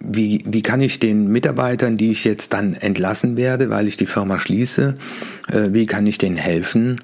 wie, 0.00 0.44
wie 0.46 0.62
kann 0.62 0.80
ich 0.80 1.00
den 1.00 1.28
Mitarbeitern, 1.28 1.96
die 1.96 2.10
ich 2.10 2.24
jetzt 2.24 2.52
dann 2.52 2.74
entlassen 2.74 3.36
werde, 3.36 3.70
weil 3.70 3.88
ich 3.88 3.96
die 3.96 4.06
Firma 4.06 4.38
schließe, 4.38 4.96
wie 5.68 5.86
kann 5.86 6.06
ich 6.06 6.18
denen 6.18 6.36
helfen? 6.36 7.00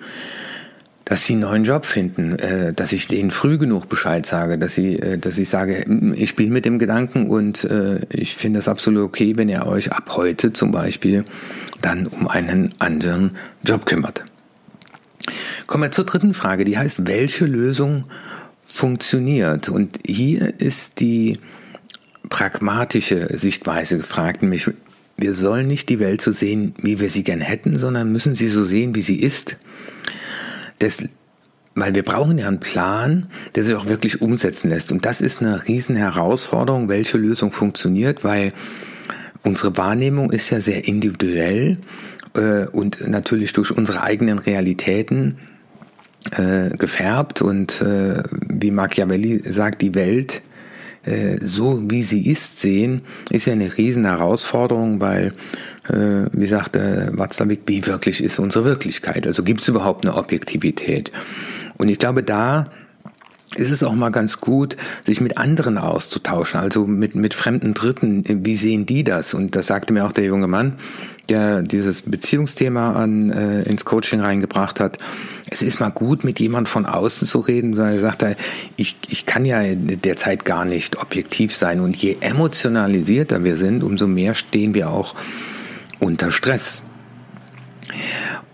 Dass 1.07 1.25
sie 1.25 1.35
einen 1.35 1.43
neuen 1.43 1.65
Job 1.65 1.87
finden, 1.87 2.37
äh, 2.41 2.73
dass 2.73 2.93
ich 2.93 3.07
denen 3.07 3.31
früh 3.31 3.59
genug 3.59 3.89
Bescheid 3.89 4.27
sage, 4.27 4.59
dass 4.59 4.75
sie, 4.75 4.99
äh, 4.99 5.19
dass 5.19 5.39
ich 5.39 5.49
sage, 5.49 5.85
ich 6.17 6.29
spiele 6.29 6.51
mit 6.51 6.65
dem 6.65 6.81
Gedanken 6.81 7.31
und 7.31 7.63
äh, 7.65 8.01
ich 8.11 8.35
finde 8.35 8.59
es 8.59 8.67
absolut 8.67 9.05
okay, 9.05 9.35
wenn 9.37 9.49
ihr 9.49 9.67
euch 9.67 9.93
ab 9.93 10.17
heute 10.17 10.53
zum 10.53 10.73
Beispiel 10.73 11.25
dann 11.81 12.09
um 12.09 12.27
einen 12.27 12.75
anderen 12.81 13.37
Job 13.65 13.87
kümmert. 13.87 14.25
Kommen 15.69 15.85
wir 15.85 15.93
zur 15.93 16.07
dritten 16.07 16.35
Frage, 16.35 16.65
die 16.65 16.77
heißt, 16.77 17.07
welche 17.07 17.47
Lösung 17.47 18.07
funktioniert? 18.65 19.69
Und 19.69 20.01
hier 20.05 20.59
ist 20.59 20.99
die 20.99 21.39
pragmatische 22.29 23.29
Sichtweise 23.37 23.99
gefragt, 23.99 24.43
nämlich 24.43 24.69
wir 25.17 25.33
sollen 25.33 25.69
nicht 25.69 25.89
die 25.89 26.01
Welt 26.01 26.21
so 26.21 26.33
sehen, 26.33 26.75
wie 26.79 26.99
wir 26.99 27.11
sie 27.11 27.23
gern 27.23 27.41
hätten, 27.41 27.79
sondern 27.79 28.11
müssen 28.11 28.35
sie 28.35 28.49
so 28.49 28.65
sehen, 28.65 28.97
wie 28.97 29.03
sie 29.03 29.21
ist. 29.21 29.57
Das, 30.78 31.02
weil 31.75 31.95
wir 31.95 32.02
brauchen 32.02 32.38
ja 32.38 32.49
einen 32.49 32.61
Plan, 32.61 33.26
der 33.54 33.64
sich 33.64 33.75
auch 33.75 33.87
wirklich 33.87 34.23
umsetzen 34.23 34.71
lässt. 34.71 34.92
Und 34.92 35.04
das 35.04 35.21
ist 35.21 35.42
eine 35.42 35.66
riesen 35.68 35.97
Herausforderung, 35.97 36.88
welche 36.88 37.18
Lösung 37.18 37.52
funktioniert, 37.52 38.25
weil 38.25 38.52
unsere 39.42 39.76
Wahrnehmung 39.76 40.30
ist 40.33 40.50
ja 40.50 40.61
sehr 40.61 40.87
individuell 40.87 41.78
äh, 42.35 42.66
und 42.66 43.06
natürlich 43.06 43.52
durch 43.52 43.71
unsere 43.71 44.02
eigenen 44.02 44.38
Realitäten 44.38 45.38
äh, 46.33 46.71
gefärbt. 46.71 47.42
Und 47.42 47.80
äh, 47.83 48.23
wie 48.49 48.71
Machiavelli 48.71 49.42
sagt, 49.50 49.83
die 49.83 49.95
Welt 49.95 50.42
äh, 51.06 51.38
so 51.40 51.83
wie 51.88 52.02
sie 52.02 52.26
ist 52.28 52.59
sehen, 52.59 53.02
ist 53.30 53.47
ja 53.47 53.52
eine 53.52 53.76
riesen 53.76 54.04
Herausforderung, 54.04 55.00
weil, 55.00 55.33
äh, 55.88 56.28
wie 56.33 56.47
sagte 56.47 57.11
Watzlawick, 57.12 57.62
wie 57.66 57.87
wirklich 57.87 58.23
ist 58.23 58.38
unsere 58.38 58.64
Wirklichkeit? 58.64 59.26
Also 59.26 59.43
gibt 59.43 59.61
es 59.61 59.69
überhaupt 59.69 60.05
eine 60.05 60.16
Objektivität? 60.16 61.12
Und 61.78 61.88
ich 61.88 61.99
glaube, 61.99 62.23
da 62.23 62.71
ist 63.55 63.71
es 63.71 63.83
auch 63.83 63.95
mal 63.95 64.11
ganz 64.11 64.40
gut, 64.40 64.76
sich 65.07 65.21
mit 65.21 65.38
anderen 65.38 65.78
auszutauschen, 65.78 66.61
also 66.61 66.87
mit, 66.87 67.14
mit 67.14 67.33
fremden 67.33 67.75
Dritten. 67.75 68.25
Wie 68.45 68.57
sehen 68.57 68.87
die 68.87 69.05
das? 69.05 69.35
Und 69.35 69.55
das 69.55 69.69
sagte 69.69 69.93
mir 69.93 70.05
auch 70.05 70.12
der 70.12 70.25
junge 70.25 70.47
Mann, 70.47 70.75
der 71.28 71.62
dieses 71.62 72.02
Beziehungsthema 72.02 72.93
an, 72.93 73.31
äh, 73.31 73.62
ins 73.62 73.85
Coaching 73.85 74.21
reingebracht 74.21 74.81
hat. 74.81 74.99
Es 75.49 75.62
ist 75.62 75.81
mal 75.81 75.90
gut, 75.90 76.25
mit 76.25 76.38
jemand 76.40 76.69
von 76.69 76.87
außen 76.87 77.26
zu 77.26 77.40
reden, 77.40 77.76
weil 77.76 77.95
er 77.95 78.00
sagt, 78.00 78.25
ich, 78.76 78.97
ich 79.09 79.26
kann 79.26 79.45
ja 79.45 79.62
derzeit 79.75 80.45
gar 80.45 80.64
nicht 80.64 80.99
objektiv 80.99 81.55
sein. 81.55 81.81
Und 81.81 81.97
je 81.97 82.16
emotionalisierter 82.21 83.45
wir 83.45 83.57
sind, 83.57 83.83
umso 83.83 84.07
mehr 84.07 84.35
stehen 84.35 84.75
wir 84.75 84.90
auch 84.90 85.14
unter 86.00 86.31
Stress. 86.31 86.83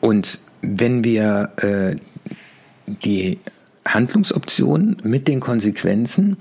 Und 0.01 0.41
wenn 0.63 1.05
wir 1.05 1.51
äh, 1.57 1.97
die 2.87 3.39
Handlungsoptionen 3.87 4.99
mit 5.03 5.29
den 5.29 5.41
Konsequenzen 5.41 6.37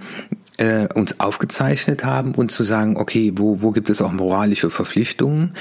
äh, 0.58 0.88
uns 0.94 1.20
aufgezeichnet 1.20 2.04
haben 2.04 2.36
und 2.36 2.52
zu 2.52 2.64
sagen, 2.64 2.98
okay, 2.98 3.34
wo, 3.36 3.62
wo 3.62 3.72
gibt 3.72 3.90
es 3.90 4.02
auch 4.02 4.12
moralische 4.12 4.70
Verpflichtungen, 4.70 5.56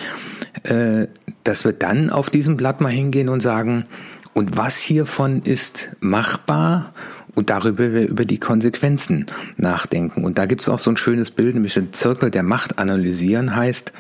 äh, 0.65 1.07
dass 1.45 1.65
wir 1.65 1.73
dann 1.73 2.11
auf 2.11 2.29
diesem 2.29 2.57
Blatt 2.57 2.81
mal 2.81 2.91
hingehen 2.91 3.29
und 3.29 3.41
sagen, 3.41 3.87
und 4.35 4.57
was 4.57 4.79
hiervon 4.79 5.43
ist 5.43 5.91
machbar 6.01 6.93
und 7.35 7.51
darüber 7.51 7.93
wir 7.93 8.07
über 8.09 8.25
die 8.25 8.39
Konsequenzen 8.39 9.27
nachdenken. 9.57 10.25
Und 10.25 10.39
da 10.39 10.47
gibt 10.47 10.61
es 10.61 10.69
auch 10.69 10.79
so 10.79 10.91
ein 10.91 10.97
schönes 10.97 11.31
Bild, 11.31 11.55
nämlich 11.55 11.75
den 11.75 11.93
Zirkel 11.93 12.31
der 12.31 12.43
Macht 12.43 12.79
analysieren 12.79 13.57
heißt, 13.57 13.93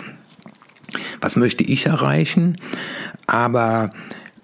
was 1.21 1.37
möchte 1.37 1.65
ich 1.65 1.87
erreichen, 1.87 2.59
aber 3.27 3.91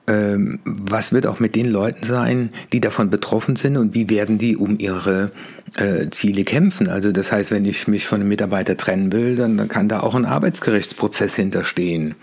ähm, 0.09 0.61
was 0.65 1.13
wird 1.13 1.27
auch 1.27 1.41
mit 1.41 1.57
den 1.57 1.69
Leuten 1.69 2.05
sein, 2.05 2.51
die 2.73 2.81
davon 2.81 3.11
betroffen 3.11 3.57
sind 3.57 3.77
und 3.77 3.95
wie 3.95 4.09
werden 4.09 4.39
die 4.39 4.57
um 4.57 4.79
ihre 4.79 5.33
äh, 5.75 6.09
Ziele 6.11 6.45
kämpfen? 6.45 6.89
Also 6.89 7.11
das 7.11 7.33
heißt, 7.33 7.51
wenn 7.51 7.65
ich 7.65 7.89
mich 7.89 8.07
von 8.07 8.21
einem 8.21 8.29
Mitarbeiter 8.29 8.77
trennen 8.77 9.13
will, 9.13 9.35
dann 9.35 9.69
kann 9.69 9.89
da 9.89 10.01
auch 10.01 10.15
ein 10.15 10.25
Arbeitsgerichtsprozess 10.25 11.35
hinterstehen. 11.35 12.15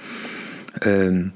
Ähm, 0.81 1.33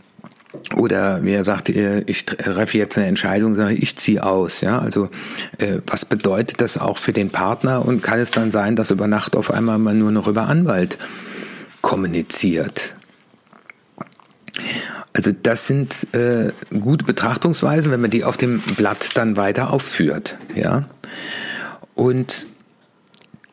oder 0.75 1.19
wer 1.21 1.43
sagt, 1.43 1.69
ich 1.69 2.25
treffe 2.25 2.77
jetzt 2.77 2.97
eine 2.97 3.07
Entscheidung, 3.07 3.55
sage 3.55 3.75
ich 3.75 3.97
ziehe 3.97 4.23
aus. 4.23 4.61
Ja, 4.61 4.79
also 4.79 5.09
äh, 5.57 5.79
was 5.85 6.05
bedeutet 6.05 6.61
das 6.61 6.77
auch 6.77 6.97
für 6.97 7.13
den 7.13 7.29
Partner 7.29 7.85
und 7.85 8.01
kann 8.01 8.19
es 8.19 8.31
dann 8.31 8.51
sein, 8.51 8.75
dass 8.75 8.91
über 8.91 9.07
Nacht 9.07 9.35
auf 9.35 9.51
einmal 9.51 9.79
man 9.79 9.99
nur 9.99 10.11
noch 10.11 10.27
über 10.27 10.47
Anwalt 10.47 10.97
kommuniziert? 11.87 12.95
Also 15.13 15.31
das 15.31 15.67
sind 15.67 16.13
äh, 16.13 16.51
gute 16.81 17.05
Betrachtungsweisen, 17.05 17.91
wenn 17.91 18.01
man 18.01 18.11
die 18.11 18.25
auf 18.25 18.35
dem 18.35 18.59
Blatt 18.75 19.11
dann 19.15 19.37
weiter 19.37 19.71
aufführt. 19.71 20.37
Ja? 20.53 20.85
Und 21.95 22.47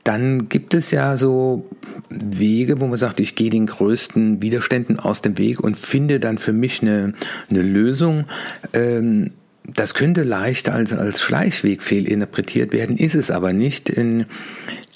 dann 0.03 0.49
gibt 0.49 0.75
es 0.75 0.91
ja 0.91 1.17
so 1.17 1.71
Wege, 2.11 2.81
wo 2.81 2.89
man 2.89 2.97
sagt, 2.97 3.21
ich 3.21 3.37
gehe 3.37 3.51
den 3.51 3.67
größten 3.67 4.43
Widerständen 4.43 4.99
aus 4.99 5.23
dem 5.23 5.39
Weg 5.39 5.61
und 5.61 5.79
finde 5.79 6.19
dann 6.19 6.37
für 6.37 6.53
mich 6.53 6.83
eine, 6.83 7.15
eine 7.49 7.63
Lösung. 7.63 8.25
Ähm, 8.73 9.31
das 9.67 9.95
könnte 9.95 10.23
leicht 10.23 10.69
als, 10.69 10.93
als 10.93 11.23
Schleichweg 11.23 11.83
fehlinterpretiert 11.83 12.73
werden, 12.73 12.97
ist 12.97 13.15
es 13.15 13.31
aber 13.31 13.53
nicht. 13.53 13.93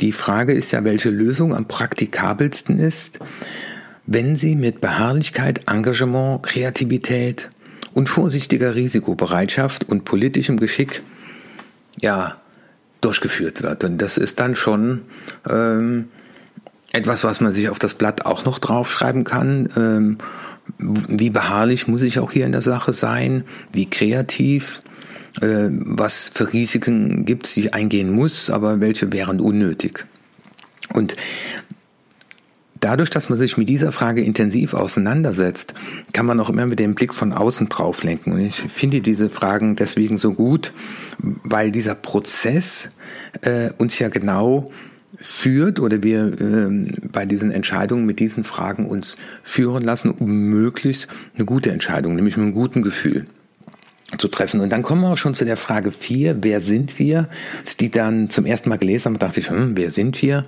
Die 0.00 0.12
Frage 0.12 0.52
ist 0.52 0.72
ja, 0.72 0.84
welche 0.84 1.10
Lösung 1.10 1.54
am 1.54 1.66
praktikabelsten 1.66 2.78
ist 2.78 3.18
wenn 4.10 4.36
sie 4.36 4.56
mit 4.56 4.80
Beharrlichkeit, 4.80 5.68
Engagement, 5.68 6.42
Kreativität 6.42 7.50
und 7.92 8.08
vorsichtiger 8.08 8.74
Risikobereitschaft 8.74 9.84
und 9.84 10.06
politischem 10.06 10.58
Geschick 10.58 11.02
ja 12.00 12.38
durchgeführt 13.02 13.62
wird. 13.62 13.84
Und 13.84 13.98
das 13.98 14.16
ist 14.16 14.40
dann 14.40 14.56
schon 14.56 15.02
ähm, 15.48 16.08
etwas, 16.90 17.22
was 17.22 17.42
man 17.42 17.52
sich 17.52 17.68
auf 17.68 17.78
das 17.78 17.92
Blatt 17.92 18.24
auch 18.24 18.46
noch 18.46 18.58
draufschreiben 18.58 19.24
kann. 19.24 19.68
Ähm, 19.76 20.18
wie 20.78 21.30
beharrlich 21.30 21.88
muss 21.88 22.02
ich 22.02 22.18
auch 22.18 22.32
hier 22.32 22.46
in 22.46 22.52
der 22.52 22.62
Sache 22.62 22.92
sein? 22.92 23.44
Wie 23.72 23.86
kreativ? 23.86 24.82
Äh, 25.40 25.68
was 25.70 26.30
für 26.32 26.52
Risiken 26.52 27.24
gibt 27.24 27.46
es, 27.46 27.54
die 27.54 27.60
ich 27.60 27.74
eingehen 27.74 28.10
muss, 28.10 28.50
aber 28.50 28.80
welche 28.80 29.12
wären 29.12 29.40
unnötig? 29.40 30.06
Und 30.92 31.16
Dadurch, 32.80 33.10
dass 33.10 33.28
man 33.28 33.38
sich 33.38 33.56
mit 33.56 33.68
dieser 33.68 33.90
Frage 33.90 34.22
intensiv 34.22 34.74
auseinandersetzt, 34.74 35.74
kann 36.12 36.26
man 36.26 36.38
auch 36.38 36.48
immer 36.48 36.66
mit 36.66 36.78
dem 36.78 36.94
Blick 36.94 37.12
von 37.12 37.32
außen 37.32 37.68
drauf 37.68 38.04
lenken. 38.04 38.32
Und 38.32 38.40
ich 38.40 38.56
finde 38.56 39.00
diese 39.00 39.30
Fragen 39.30 39.74
deswegen 39.74 40.16
so 40.16 40.32
gut, 40.32 40.72
weil 41.18 41.72
dieser 41.72 41.96
Prozess 41.96 42.90
äh, 43.40 43.70
uns 43.78 43.98
ja 43.98 44.08
genau 44.08 44.70
führt 45.16 45.80
oder 45.80 46.02
wir 46.02 46.40
äh, 46.40 47.08
bei 47.10 47.26
diesen 47.26 47.50
Entscheidungen 47.50 48.06
mit 48.06 48.20
diesen 48.20 48.44
Fragen 48.44 48.86
uns 48.86 49.16
führen 49.42 49.82
lassen, 49.82 50.10
um 50.10 50.30
möglichst 50.30 51.08
eine 51.34 51.44
gute 51.44 51.70
Entscheidung, 51.70 52.14
nämlich 52.14 52.36
mit 52.36 52.44
einem 52.44 52.54
guten 52.54 52.82
Gefühl 52.82 53.24
zu 54.16 54.28
treffen. 54.28 54.60
Und 54.60 54.70
dann 54.70 54.82
kommen 54.82 55.02
wir 55.02 55.10
auch 55.10 55.16
schon 55.16 55.34
zu 55.34 55.44
der 55.44 55.56
Frage 55.56 55.90
4, 55.90 56.38
wer 56.42 56.60
sind 56.60 56.98
wir? 56.98 57.28
die 57.80 57.90
dann 57.90 58.30
zum 58.30 58.46
ersten 58.46 58.68
Mal 58.68 58.78
gelesen 58.78 59.10
habe, 59.10 59.18
dachte 59.18 59.40
ich, 59.40 59.50
hm, 59.50 59.76
wer 59.76 59.90
sind 59.90 60.20
wir? 60.22 60.46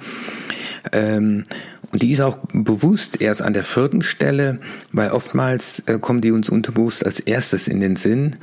Ähm, 0.93 1.45
und 1.93 2.03
die 2.03 2.13
ist 2.13 2.21
auch 2.21 2.39
bewusst 2.53 3.21
erst 3.21 3.43
an 3.43 3.53
der 3.53 3.65
vierten 3.65 4.03
Stelle, 4.03 4.61
weil 4.93 5.11
oftmals 5.11 5.81
äh, 5.87 5.99
kommen 5.99 6.21
die 6.21 6.31
uns 6.31 6.49
unterbewusst 6.49 7.05
als 7.05 7.21
erstes 7.21 7.69
in 7.69 7.81
den 7.81 7.97
Sinn. 7.97 8.37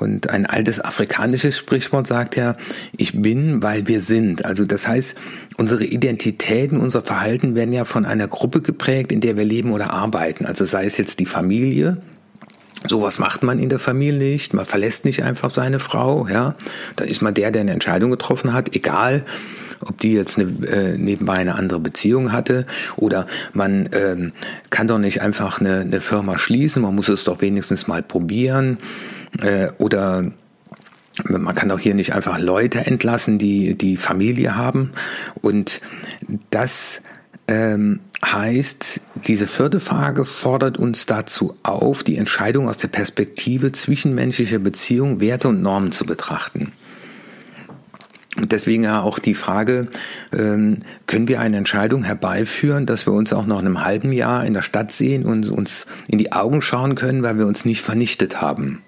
Und 0.00 0.30
ein 0.30 0.46
altes 0.46 0.80
afrikanisches 0.80 1.58
Sprichwort 1.58 2.06
sagt 2.06 2.34
ja, 2.36 2.56
ich 2.96 3.20
bin, 3.20 3.62
weil 3.62 3.86
wir 3.86 4.00
sind. 4.00 4.44
Also 4.44 4.64
das 4.64 4.88
heißt, 4.88 5.16
unsere 5.58 5.84
Identitäten, 5.84 6.80
unser 6.80 7.02
Verhalten 7.02 7.54
werden 7.54 7.72
ja 7.72 7.84
von 7.84 8.06
einer 8.06 8.26
Gruppe 8.26 8.62
geprägt, 8.62 9.12
in 9.12 9.20
der 9.20 9.36
wir 9.36 9.44
leben 9.44 9.72
oder 9.72 9.92
arbeiten. 9.92 10.46
Also 10.46 10.64
sei 10.64 10.86
es 10.86 10.96
jetzt 10.96 11.20
die 11.20 11.26
Familie, 11.26 12.00
Sowas 12.88 13.18
macht 13.18 13.42
man 13.42 13.58
in 13.58 13.68
der 13.68 13.78
Familie 13.78 14.18
nicht. 14.18 14.54
Man 14.54 14.64
verlässt 14.64 15.04
nicht 15.04 15.22
einfach 15.22 15.50
seine 15.50 15.80
Frau. 15.80 16.26
Ja, 16.28 16.54
da 16.96 17.04
ist 17.04 17.20
man 17.20 17.34
der, 17.34 17.50
der 17.50 17.60
eine 17.60 17.72
Entscheidung 17.72 18.10
getroffen 18.10 18.54
hat, 18.54 18.74
egal 18.74 19.26
ob 19.80 19.98
die 20.00 20.12
jetzt 20.12 20.38
eine, 20.38 20.48
äh, 20.66 20.96
nebenbei 20.96 21.34
eine 21.34 21.56
andere 21.56 21.80
Beziehung 21.80 22.32
hatte 22.32 22.66
oder 22.96 23.26
man 23.52 23.88
ähm, 23.92 24.32
kann 24.70 24.88
doch 24.88 24.98
nicht 24.98 25.22
einfach 25.22 25.60
eine, 25.60 25.80
eine 25.80 26.00
Firma 26.00 26.38
schließen, 26.38 26.82
man 26.82 26.94
muss 26.94 27.08
es 27.08 27.24
doch 27.24 27.40
wenigstens 27.40 27.86
mal 27.86 28.02
probieren 28.02 28.78
äh, 29.38 29.68
oder 29.78 30.24
man 31.24 31.54
kann 31.54 31.70
auch 31.70 31.78
hier 31.78 31.94
nicht 31.94 32.14
einfach 32.14 32.38
Leute 32.38 32.86
entlassen, 32.86 33.38
die 33.38 33.76
die 33.76 33.96
Familie 33.96 34.56
haben 34.56 34.92
und 35.42 35.80
das 36.50 37.02
ähm, 37.48 38.00
heißt, 38.24 39.00
diese 39.26 39.46
vierte 39.46 39.80
Frage 39.80 40.24
fordert 40.24 40.78
uns 40.78 41.06
dazu 41.06 41.56
auf, 41.62 42.04
die 42.04 42.16
Entscheidung 42.16 42.68
aus 42.68 42.78
der 42.78 42.88
Perspektive 42.88 43.72
zwischenmenschlicher 43.72 44.58
Beziehung, 44.58 45.20
Werte 45.20 45.48
und 45.48 45.62
Normen 45.62 45.90
zu 45.90 46.06
betrachten. 46.06 46.72
Und 48.36 48.52
deswegen 48.52 48.84
ja 48.84 49.02
auch 49.02 49.18
die 49.18 49.34
Frage, 49.34 49.88
ähm, 50.32 50.78
können 51.08 51.26
wir 51.26 51.40
eine 51.40 51.56
Entscheidung 51.56 52.04
herbeiführen, 52.04 52.86
dass 52.86 53.04
wir 53.04 53.12
uns 53.12 53.32
auch 53.32 53.46
noch 53.46 53.58
in 53.58 53.66
einem 53.66 53.84
halben 53.84 54.12
Jahr 54.12 54.46
in 54.46 54.54
der 54.54 54.62
Stadt 54.62 54.92
sehen 54.92 55.24
und 55.24 55.50
uns 55.50 55.86
in 56.06 56.18
die 56.18 56.30
Augen 56.30 56.62
schauen 56.62 56.94
können, 56.94 57.22
weil 57.24 57.38
wir 57.38 57.46
uns 57.46 57.64
nicht 57.64 57.82
vernichtet 57.82 58.40
haben? 58.40 58.82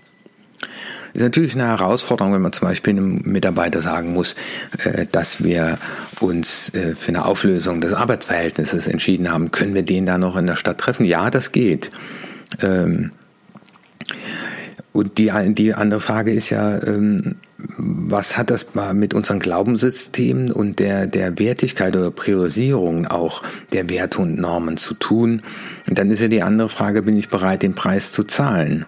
Ist 1.14 1.22
natürlich 1.22 1.55
eine 1.55 1.66
Herausforderung, 1.66 2.33
wenn 2.33 2.42
man 2.42 2.53
zum 2.53 2.68
Beispiel 2.68 2.92
einem 2.92 3.22
Mitarbeiter 3.25 3.81
sagen 3.81 4.12
muss, 4.12 4.35
äh, 4.85 5.07
dass 5.11 5.42
wir 5.42 5.79
uns 6.20 6.72
äh, 6.75 6.94
für 6.94 7.09
eine 7.09 7.25
Auflösung 7.25 7.81
des 7.81 7.92
Arbeitsverhältnisses 7.92 8.88
entschieden 8.88 9.31
haben. 9.31 9.51
Können 9.51 9.75
wir 9.75 9.83
den 9.83 10.07
da 10.07 10.18
noch 10.18 10.37
in 10.37 10.46
der 10.46 10.57
Stadt 10.57 10.79
treffen? 10.79 11.05
Ja, 11.05 11.31
das 11.31 11.53
geht. 11.53 11.90
Ähm, 12.62 13.12
und 14.92 15.18
die, 15.18 15.33
die 15.55 15.75
andere 15.75 16.01
Frage 16.01 16.33
ist 16.33 16.51
ja, 16.51 16.83
ähm, 16.83 17.37
was 17.79 18.37
hat 18.37 18.51
das 18.51 18.66
mit 18.92 19.14
unseren 19.14 19.38
Glaubenssystemen 19.38 20.51
und 20.51 20.81
der, 20.81 21.07
der 21.07 21.38
Wertigkeit 21.38 21.96
oder 21.96 22.11
Priorisierung 22.11 23.07
auch 23.07 23.42
der 23.72 23.88
Werte 23.88 24.18
und 24.18 24.38
Normen 24.38 24.77
zu 24.77 24.94
tun? 24.94 25.42
Und 25.88 25.98
dann 25.98 26.11
ist 26.11 26.20
ja 26.20 26.29
die 26.29 26.42
andere 26.42 26.68
Frage, 26.68 27.03
bin 27.03 27.16
ich 27.16 27.29
bereit, 27.29 27.62
den 27.62 27.75
Preis 27.75 28.12
zu 28.12 28.25
zahlen? 28.25 28.85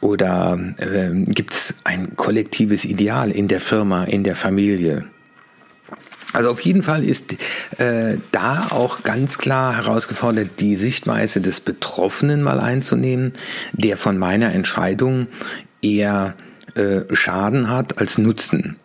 Oder 0.00 0.58
äh, 0.78 1.10
gibt 1.24 1.54
es 1.54 1.74
ein 1.84 2.16
kollektives 2.16 2.84
Ideal 2.84 3.30
in 3.30 3.48
der 3.48 3.60
Firma, 3.60 4.04
in 4.04 4.24
der 4.24 4.36
Familie? 4.36 5.06
Also 6.32 6.50
auf 6.50 6.60
jeden 6.60 6.82
Fall 6.82 7.02
ist 7.02 7.34
äh, 7.78 8.18
da 8.30 8.66
auch 8.70 9.02
ganz 9.02 9.38
klar 9.38 9.76
herausgefordert, 9.76 10.60
die 10.60 10.74
Sichtweise 10.74 11.40
des 11.40 11.60
Betroffenen 11.60 12.42
mal 12.42 12.60
einzunehmen, 12.60 13.32
der 13.72 13.96
von 13.96 14.18
meiner 14.18 14.52
Entscheidung 14.52 15.28
eher 15.80 16.34
äh, 16.74 17.02
Schaden 17.14 17.70
hat 17.70 17.98
als 17.98 18.18
Nutzen. 18.18 18.76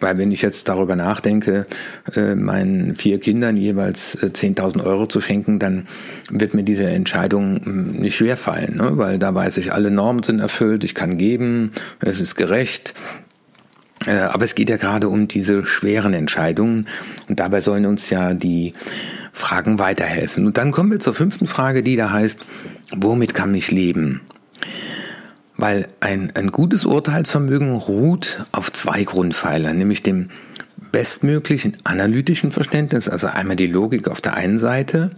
Weil 0.00 0.18
wenn 0.18 0.30
ich 0.30 0.42
jetzt 0.42 0.68
darüber 0.68 0.96
nachdenke, 0.96 1.66
äh, 2.14 2.34
meinen 2.34 2.96
vier 2.96 3.18
Kindern 3.18 3.56
jeweils 3.56 4.14
äh, 4.22 4.26
10.000 4.26 4.84
Euro 4.84 5.06
zu 5.06 5.20
schenken, 5.20 5.58
dann 5.58 5.86
wird 6.30 6.54
mir 6.54 6.64
diese 6.64 6.88
Entscheidung 6.88 7.60
hm, 7.64 7.92
nicht 7.92 8.16
schwerfallen, 8.16 8.76
ne? 8.76 8.98
weil 8.98 9.18
da 9.18 9.34
weiß 9.34 9.56
ich, 9.58 9.72
alle 9.72 9.90
Normen 9.90 10.22
sind 10.22 10.40
erfüllt, 10.40 10.84
ich 10.84 10.94
kann 10.94 11.18
geben, 11.18 11.72
es 12.00 12.20
ist 12.20 12.34
gerecht. 12.36 12.94
Äh, 14.04 14.18
aber 14.18 14.44
es 14.44 14.54
geht 14.54 14.68
ja 14.68 14.76
gerade 14.76 15.08
um 15.08 15.28
diese 15.28 15.64
schweren 15.64 16.12
Entscheidungen 16.12 16.86
und 17.28 17.40
dabei 17.40 17.60
sollen 17.60 17.86
uns 17.86 18.10
ja 18.10 18.34
die 18.34 18.72
Fragen 19.32 19.78
weiterhelfen. 19.78 20.46
Und 20.46 20.58
dann 20.58 20.72
kommen 20.72 20.90
wir 20.90 21.00
zur 21.00 21.14
fünften 21.14 21.46
Frage, 21.46 21.82
die 21.82 21.96
da 21.96 22.10
heißt, 22.10 22.40
womit 22.96 23.34
kann 23.34 23.54
ich 23.54 23.70
leben? 23.70 24.20
Weil 25.56 25.88
ein, 26.00 26.32
ein 26.34 26.50
gutes 26.50 26.84
Urteilsvermögen 26.84 27.72
ruht 27.72 28.44
auf 28.52 28.72
zwei 28.72 29.04
Grundpfeilern, 29.04 29.76
nämlich 29.76 30.02
dem 30.02 30.28
bestmöglichen 30.92 31.76
analytischen 31.84 32.50
Verständnis, 32.50 33.08
also 33.08 33.28
einmal 33.28 33.56
die 33.56 33.66
Logik 33.66 34.08
auf 34.08 34.20
der 34.20 34.34
einen 34.34 34.58
Seite 34.58 35.12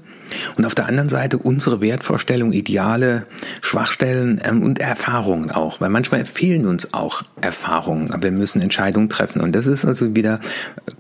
und 0.57 0.65
auf 0.65 0.75
der 0.75 0.87
anderen 0.87 1.09
Seite 1.09 1.39
unsere 1.39 1.81
Wertvorstellung, 1.81 2.53
Ideale, 2.53 3.27
Schwachstellen 3.61 4.41
ähm, 4.45 4.63
und 4.63 4.81
Erfahrungen 4.81 5.51
auch, 5.51 5.81
weil 5.81 5.89
manchmal 5.89 6.25
fehlen 6.27 6.67
uns 6.67 6.95
auch 6.95 7.23
Erfahrungen, 7.41 8.11
aber 8.11 8.25
wir 8.25 8.33
müssen 8.33 8.61
Entscheidungen 8.61 9.09
treffen 9.09 9.41
und 9.41 9.55
das 9.55 9.67
ist 9.67 9.85
also 9.85 10.15
wieder 10.15 10.41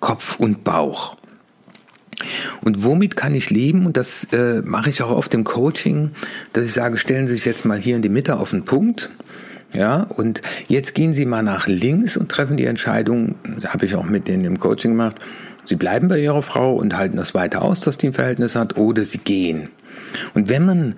Kopf 0.00 0.36
und 0.38 0.64
Bauch. 0.64 1.16
Und 2.62 2.82
womit 2.82 3.16
kann 3.16 3.34
ich 3.34 3.50
leben? 3.50 3.86
Und 3.86 3.96
das 3.96 4.24
äh, 4.32 4.62
mache 4.64 4.90
ich 4.90 5.02
auch 5.02 5.12
oft 5.12 5.32
im 5.34 5.44
Coaching, 5.44 6.10
dass 6.52 6.64
ich 6.64 6.72
sage, 6.72 6.98
stellen 6.98 7.28
Sie 7.28 7.34
sich 7.34 7.44
jetzt 7.44 7.64
mal 7.64 7.78
hier 7.78 7.94
in 7.94 8.02
die 8.02 8.08
Mitte 8.08 8.38
auf 8.38 8.50
den 8.50 8.64
Punkt. 8.64 9.10
Ja, 9.72 10.02
und 10.02 10.40
jetzt 10.66 10.94
gehen 10.94 11.12
Sie 11.12 11.26
mal 11.26 11.42
nach 11.42 11.66
links 11.66 12.16
und 12.16 12.30
treffen 12.30 12.56
die 12.56 12.64
Entscheidung, 12.64 13.34
habe 13.66 13.84
ich 13.84 13.94
auch 13.94 14.04
mit 14.04 14.26
denen 14.28 14.44
im 14.44 14.58
Coaching 14.58 14.92
gemacht, 14.92 15.16
Sie 15.64 15.76
bleiben 15.76 16.08
bei 16.08 16.18
Ihrer 16.18 16.40
Frau 16.40 16.74
und 16.74 16.96
halten 16.96 17.18
das 17.18 17.34
weiter 17.34 17.60
aus, 17.60 17.80
dass 17.80 17.98
die 17.98 18.06
ein 18.06 18.12
Verhältnis 18.14 18.56
hat, 18.56 18.78
oder 18.78 19.04
Sie 19.04 19.18
gehen. 19.18 19.68
Und 20.32 20.48
wenn 20.48 20.64
man 20.64 20.94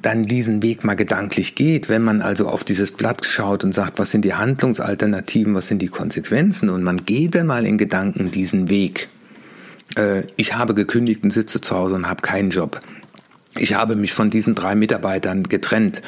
dann 0.00 0.22
diesen 0.22 0.62
Weg 0.62 0.84
mal 0.84 0.94
gedanklich 0.94 1.54
geht, 1.54 1.90
wenn 1.90 2.02
man 2.02 2.22
also 2.22 2.48
auf 2.48 2.64
dieses 2.64 2.92
Blatt 2.92 3.26
schaut 3.26 3.64
und 3.64 3.74
sagt, 3.74 3.98
was 3.98 4.10
sind 4.10 4.24
die 4.24 4.32
Handlungsalternativen, 4.32 5.54
was 5.54 5.68
sind 5.68 5.82
die 5.82 5.88
Konsequenzen, 5.88 6.70
und 6.70 6.82
man 6.82 7.04
geht 7.04 7.34
dann 7.34 7.46
mal 7.46 7.66
in 7.66 7.76
Gedanken 7.76 8.30
diesen 8.30 8.70
Weg, 8.70 9.08
äh, 9.96 10.22
ich 10.36 10.54
habe 10.54 10.74
gekündigt 10.74 11.22
und 11.24 11.30
sitze 11.30 11.60
zu 11.60 11.74
Hause 11.74 11.96
und 11.96 12.08
habe 12.08 12.22
keinen 12.22 12.50
Job. 12.50 12.80
Ich 13.56 13.74
habe 13.74 13.94
mich 13.94 14.12
von 14.12 14.30
diesen 14.30 14.54
drei 14.54 14.74
Mitarbeitern 14.74 15.44
getrennt. 15.44 16.02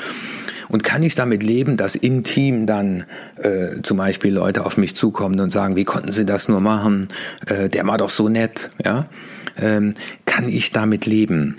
Und 0.69 0.83
kann 0.83 1.03
ich 1.03 1.15
damit 1.15 1.43
leben, 1.43 1.77
dass 1.77 1.95
im 1.95 2.25
Team 2.25 2.67
dann 2.67 3.05
äh, 3.37 3.83
zum 3.83 3.97
Beispiel 3.97 4.33
Leute 4.33 4.65
auf 4.65 4.77
mich 4.77 4.97
zukommen 4.97 5.39
und 5.41 5.51
sagen, 5.51 5.77
wie 5.77 5.85
konnten 5.85 6.13
sie 6.13 6.27
das 6.27 6.49
nur 6.49 6.61
machen? 6.61 7.09
Äh, 7.47 7.69
der 7.69 7.87
war 7.87 7.99
doch 7.99 8.11
so 8.11 8.29
nett. 8.29 8.71
Ja? 8.85 9.07
Ähm, 9.59 9.95
kann 10.25 10.49
ich 10.49 10.73
damit 10.73 11.07
leben? 11.07 11.57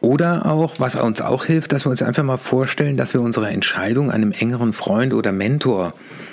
Oder 0.00 0.46
auch, 0.46 0.80
was 0.80 0.96
uns 0.96 1.20
auch 1.20 1.44
hilft, 1.44 1.72
dass 1.72 1.84
wir 1.84 1.90
uns 1.90 2.02
einfach 2.02 2.22
mal 2.22 2.38
vorstellen, 2.38 2.96
dass 2.96 3.12
wir 3.12 3.20
unsere 3.20 3.48
Entscheidung 3.48 4.10
einem 4.10 4.32
engeren 4.32 4.72
Freund 4.72 5.12
oder 5.12 5.30
Mentor, 5.30 5.92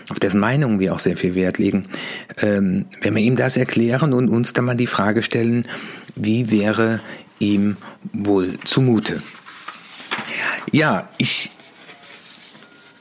auf 0.09 0.19
dessen 0.19 0.39
Meinung 0.39 0.79
wir 0.79 0.93
auch 0.93 0.99
sehr 0.99 1.17
viel 1.17 1.35
Wert 1.35 1.57
legen, 1.57 1.85
ähm, 2.41 2.85
wenn 3.01 3.13
wir 3.13 3.21
ihm 3.21 3.35
das 3.35 3.57
erklären 3.57 4.13
und 4.13 4.29
uns 4.29 4.53
dann 4.53 4.63
mal 4.63 4.77
die 4.77 4.87
Frage 4.87 5.21
stellen, 5.21 5.67
wie 6.15 6.49
wäre 6.49 7.01
ihm 7.39 7.75
wohl 8.13 8.57
zumute? 8.63 9.21
Ja, 10.71 11.09
ich 11.17 11.51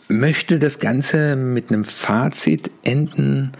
möchte 0.08 0.58
das 0.58 0.78
Ganze 0.78 1.36
mit 1.36 1.70
einem 1.70 1.84
Fazit 1.84 2.70
enden, 2.84 3.52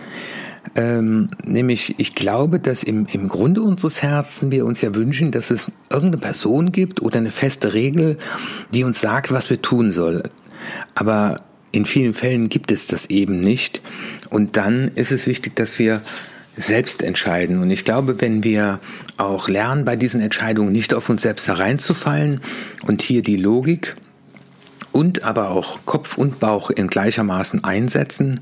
Ähm, 0.75 1.31
nämlich, 1.45 1.95
ich 1.99 2.14
glaube, 2.14 2.61
dass 2.61 2.83
im, 2.83 3.07
im 3.11 3.29
Grunde 3.29 3.62
unseres 3.62 4.03
Herzens 4.03 4.53
wir 4.53 4.66
uns 4.66 4.83
ja 4.83 4.95
wünschen, 4.95 5.31
dass 5.31 5.51
es 5.51 5.73
irgendeine 5.88 6.21
Person 6.21 6.71
gibt 6.71 7.01
oder 7.01 7.16
eine 7.16 7.31
feste 7.31 7.73
Regel, 7.73 8.19
die 8.75 8.85
uns 8.85 9.01
sagt, 9.01 9.33
was 9.33 9.49
wir 9.49 9.62
tun 9.62 9.90
sollen. 9.90 10.25
Aber 10.95 11.40
in 11.73 11.87
vielen 11.87 12.12
Fällen 12.12 12.51
gibt 12.51 12.71
es 12.71 12.87
das 12.87 13.09
eben 13.09 13.40
nicht. 13.40 13.81
Und 14.29 14.59
dann 14.59 14.90
ist 14.97 15.12
es 15.12 15.27
wichtig, 15.27 15.57
dass 15.57 15.79
wir 15.79 16.03
selbst 16.57 17.03
entscheiden. 17.03 17.61
Und 17.61 17.71
ich 17.71 17.85
glaube, 17.85 18.21
wenn 18.21 18.42
wir 18.42 18.81
auch 19.16 19.49
lernen, 19.49 19.85
bei 19.85 19.97
diesen 19.97 20.21
Entscheidungen 20.21 20.73
nicht 20.73 20.95
auf 20.95 21.09
uns 21.09 21.23
selbst 21.23 21.49
hereinzufallen 21.49 22.40
und 22.87 23.03
hier 23.03 23.23
die 23.23 23.37
Logik 23.37 23.97
und 24.92 25.25
aber 25.25 25.51
auch 25.51 25.81
Kopf 25.85 26.16
und 26.16 26.40
Bauch 26.40 26.71
in 26.71 26.88
gleichermaßen 26.88 27.64
einsetzen, 27.64 28.40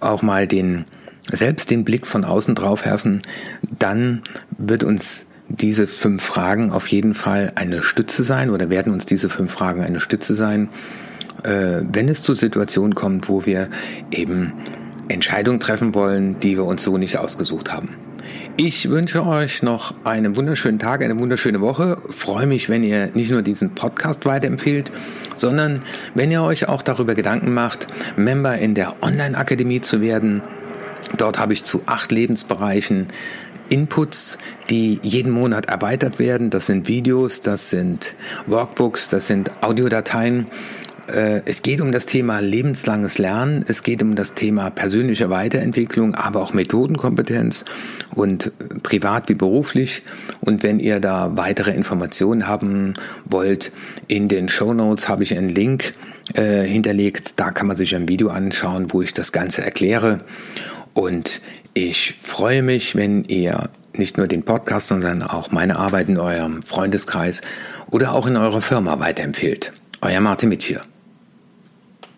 auch 0.00 0.22
mal 0.22 0.46
den, 0.46 0.84
selbst 1.30 1.70
den 1.70 1.84
Blick 1.84 2.06
von 2.06 2.24
außen 2.24 2.54
drauf 2.54 2.84
werfen, 2.84 3.22
dann 3.78 4.22
wird 4.56 4.84
uns 4.84 5.26
diese 5.48 5.86
fünf 5.86 6.22
Fragen 6.22 6.70
auf 6.70 6.86
jeden 6.86 7.14
Fall 7.14 7.52
eine 7.56 7.82
Stütze 7.82 8.24
sein 8.24 8.50
oder 8.50 8.70
werden 8.70 8.92
uns 8.92 9.04
diese 9.04 9.28
fünf 9.28 9.52
Fragen 9.52 9.82
eine 9.82 10.00
Stütze 10.00 10.34
sein, 10.34 10.68
äh, 11.42 11.82
wenn 11.82 12.08
es 12.08 12.22
zu 12.22 12.34
Situationen 12.34 12.94
kommt, 12.94 13.28
wo 13.28 13.44
wir 13.44 13.68
eben 14.10 14.52
Entscheidungen 15.08 15.60
treffen 15.60 15.94
wollen, 15.94 16.38
die 16.38 16.56
wir 16.56 16.64
uns 16.64 16.84
so 16.84 16.98
nicht 16.98 17.18
ausgesucht 17.18 17.72
haben. 17.72 17.96
Ich 18.56 18.90
wünsche 18.90 19.26
euch 19.26 19.62
noch 19.62 19.94
einen 20.04 20.36
wunderschönen 20.36 20.78
Tag, 20.78 21.02
eine 21.02 21.18
wunderschöne 21.18 21.60
Woche. 21.60 21.96
Freue 22.10 22.46
mich, 22.46 22.68
wenn 22.68 22.84
ihr 22.84 23.08
nicht 23.14 23.30
nur 23.30 23.40
diesen 23.40 23.74
Podcast 23.74 24.26
weiterempfehlt, 24.26 24.92
sondern 25.36 25.80
wenn 26.14 26.30
ihr 26.30 26.42
euch 26.42 26.68
auch 26.68 26.82
darüber 26.82 27.14
Gedanken 27.14 27.54
macht, 27.54 27.86
Member 28.16 28.58
in 28.58 28.74
der 28.74 29.02
Online-Akademie 29.02 29.80
zu 29.80 30.02
werden. 30.02 30.42
Dort 31.16 31.38
habe 31.38 31.54
ich 31.54 31.64
zu 31.64 31.82
acht 31.86 32.12
Lebensbereichen 32.12 33.08
Inputs, 33.70 34.36
die 34.68 35.00
jeden 35.02 35.32
Monat 35.32 35.66
erweitert 35.66 36.18
werden. 36.18 36.50
Das 36.50 36.66
sind 36.66 36.88
Videos, 36.88 37.40
das 37.40 37.70
sind 37.70 38.14
Workbooks, 38.46 39.08
das 39.08 39.26
sind 39.26 39.62
Audiodateien 39.62 40.46
es 41.44 41.62
geht 41.62 41.80
um 41.80 41.92
das 41.92 42.06
Thema 42.06 42.40
lebenslanges 42.40 43.18
Lernen, 43.18 43.64
es 43.66 43.82
geht 43.82 44.02
um 44.02 44.14
das 44.14 44.34
Thema 44.34 44.70
persönliche 44.70 45.30
Weiterentwicklung, 45.30 46.14
aber 46.14 46.40
auch 46.40 46.52
Methodenkompetenz 46.52 47.64
und 48.14 48.46
äh, 48.46 48.50
privat 48.82 49.28
wie 49.28 49.34
beruflich. 49.34 50.02
Und 50.40 50.62
wenn 50.62 50.80
ihr 50.80 51.00
da 51.00 51.36
weitere 51.36 51.72
Informationen 51.72 52.46
haben 52.46 52.94
wollt, 53.24 53.72
in 54.06 54.28
den 54.28 54.48
Show 54.48 54.72
Notes 54.74 55.08
habe 55.08 55.22
ich 55.22 55.36
einen 55.36 55.48
Link 55.48 55.92
äh, 56.34 56.62
hinterlegt. 56.62 57.34
Da 57.36 57.50
kann 57.50 57.66
man 57.66 57.76
sich 57.76 57.94
ein 57.94 58.08
Video 58.08 58.28
anschauen, 58.30 58.92
wo 58.92 59.02
ich 59.02 59.12
das 59.12 59.32
Ganze 59.32 59.62
erkläre. 59.62 60.18
Und 60.94 61.40
ich 61.74 62.14
freue 62.20 62.62
mich, 62.62 62.94
wenn 62.94 63.24
ihr 63.24 63.70
nicht 63.96 64.18
nur 64.18 64.26
den 64.26 64.42
Podcast, 64.42 64.88
sondern 64.88 65.22
auch 65.22 65.50
meine 65.50 65.76
Arbeit 65.76 66.08
in 66.08 66.18
eurem 66.18 66.62
Freundeskreis 66.62 67.40
oder 67.90 68.12
auch 68.12 68.26
in 68.26 68.36
eurer 68.36 68.62
Firma 68.62 68.98
weiterempfehlt. 69.00 69.72
Euer 70.00 70.20
Martin 70.20 70.48
Mittier. 70.48 70.80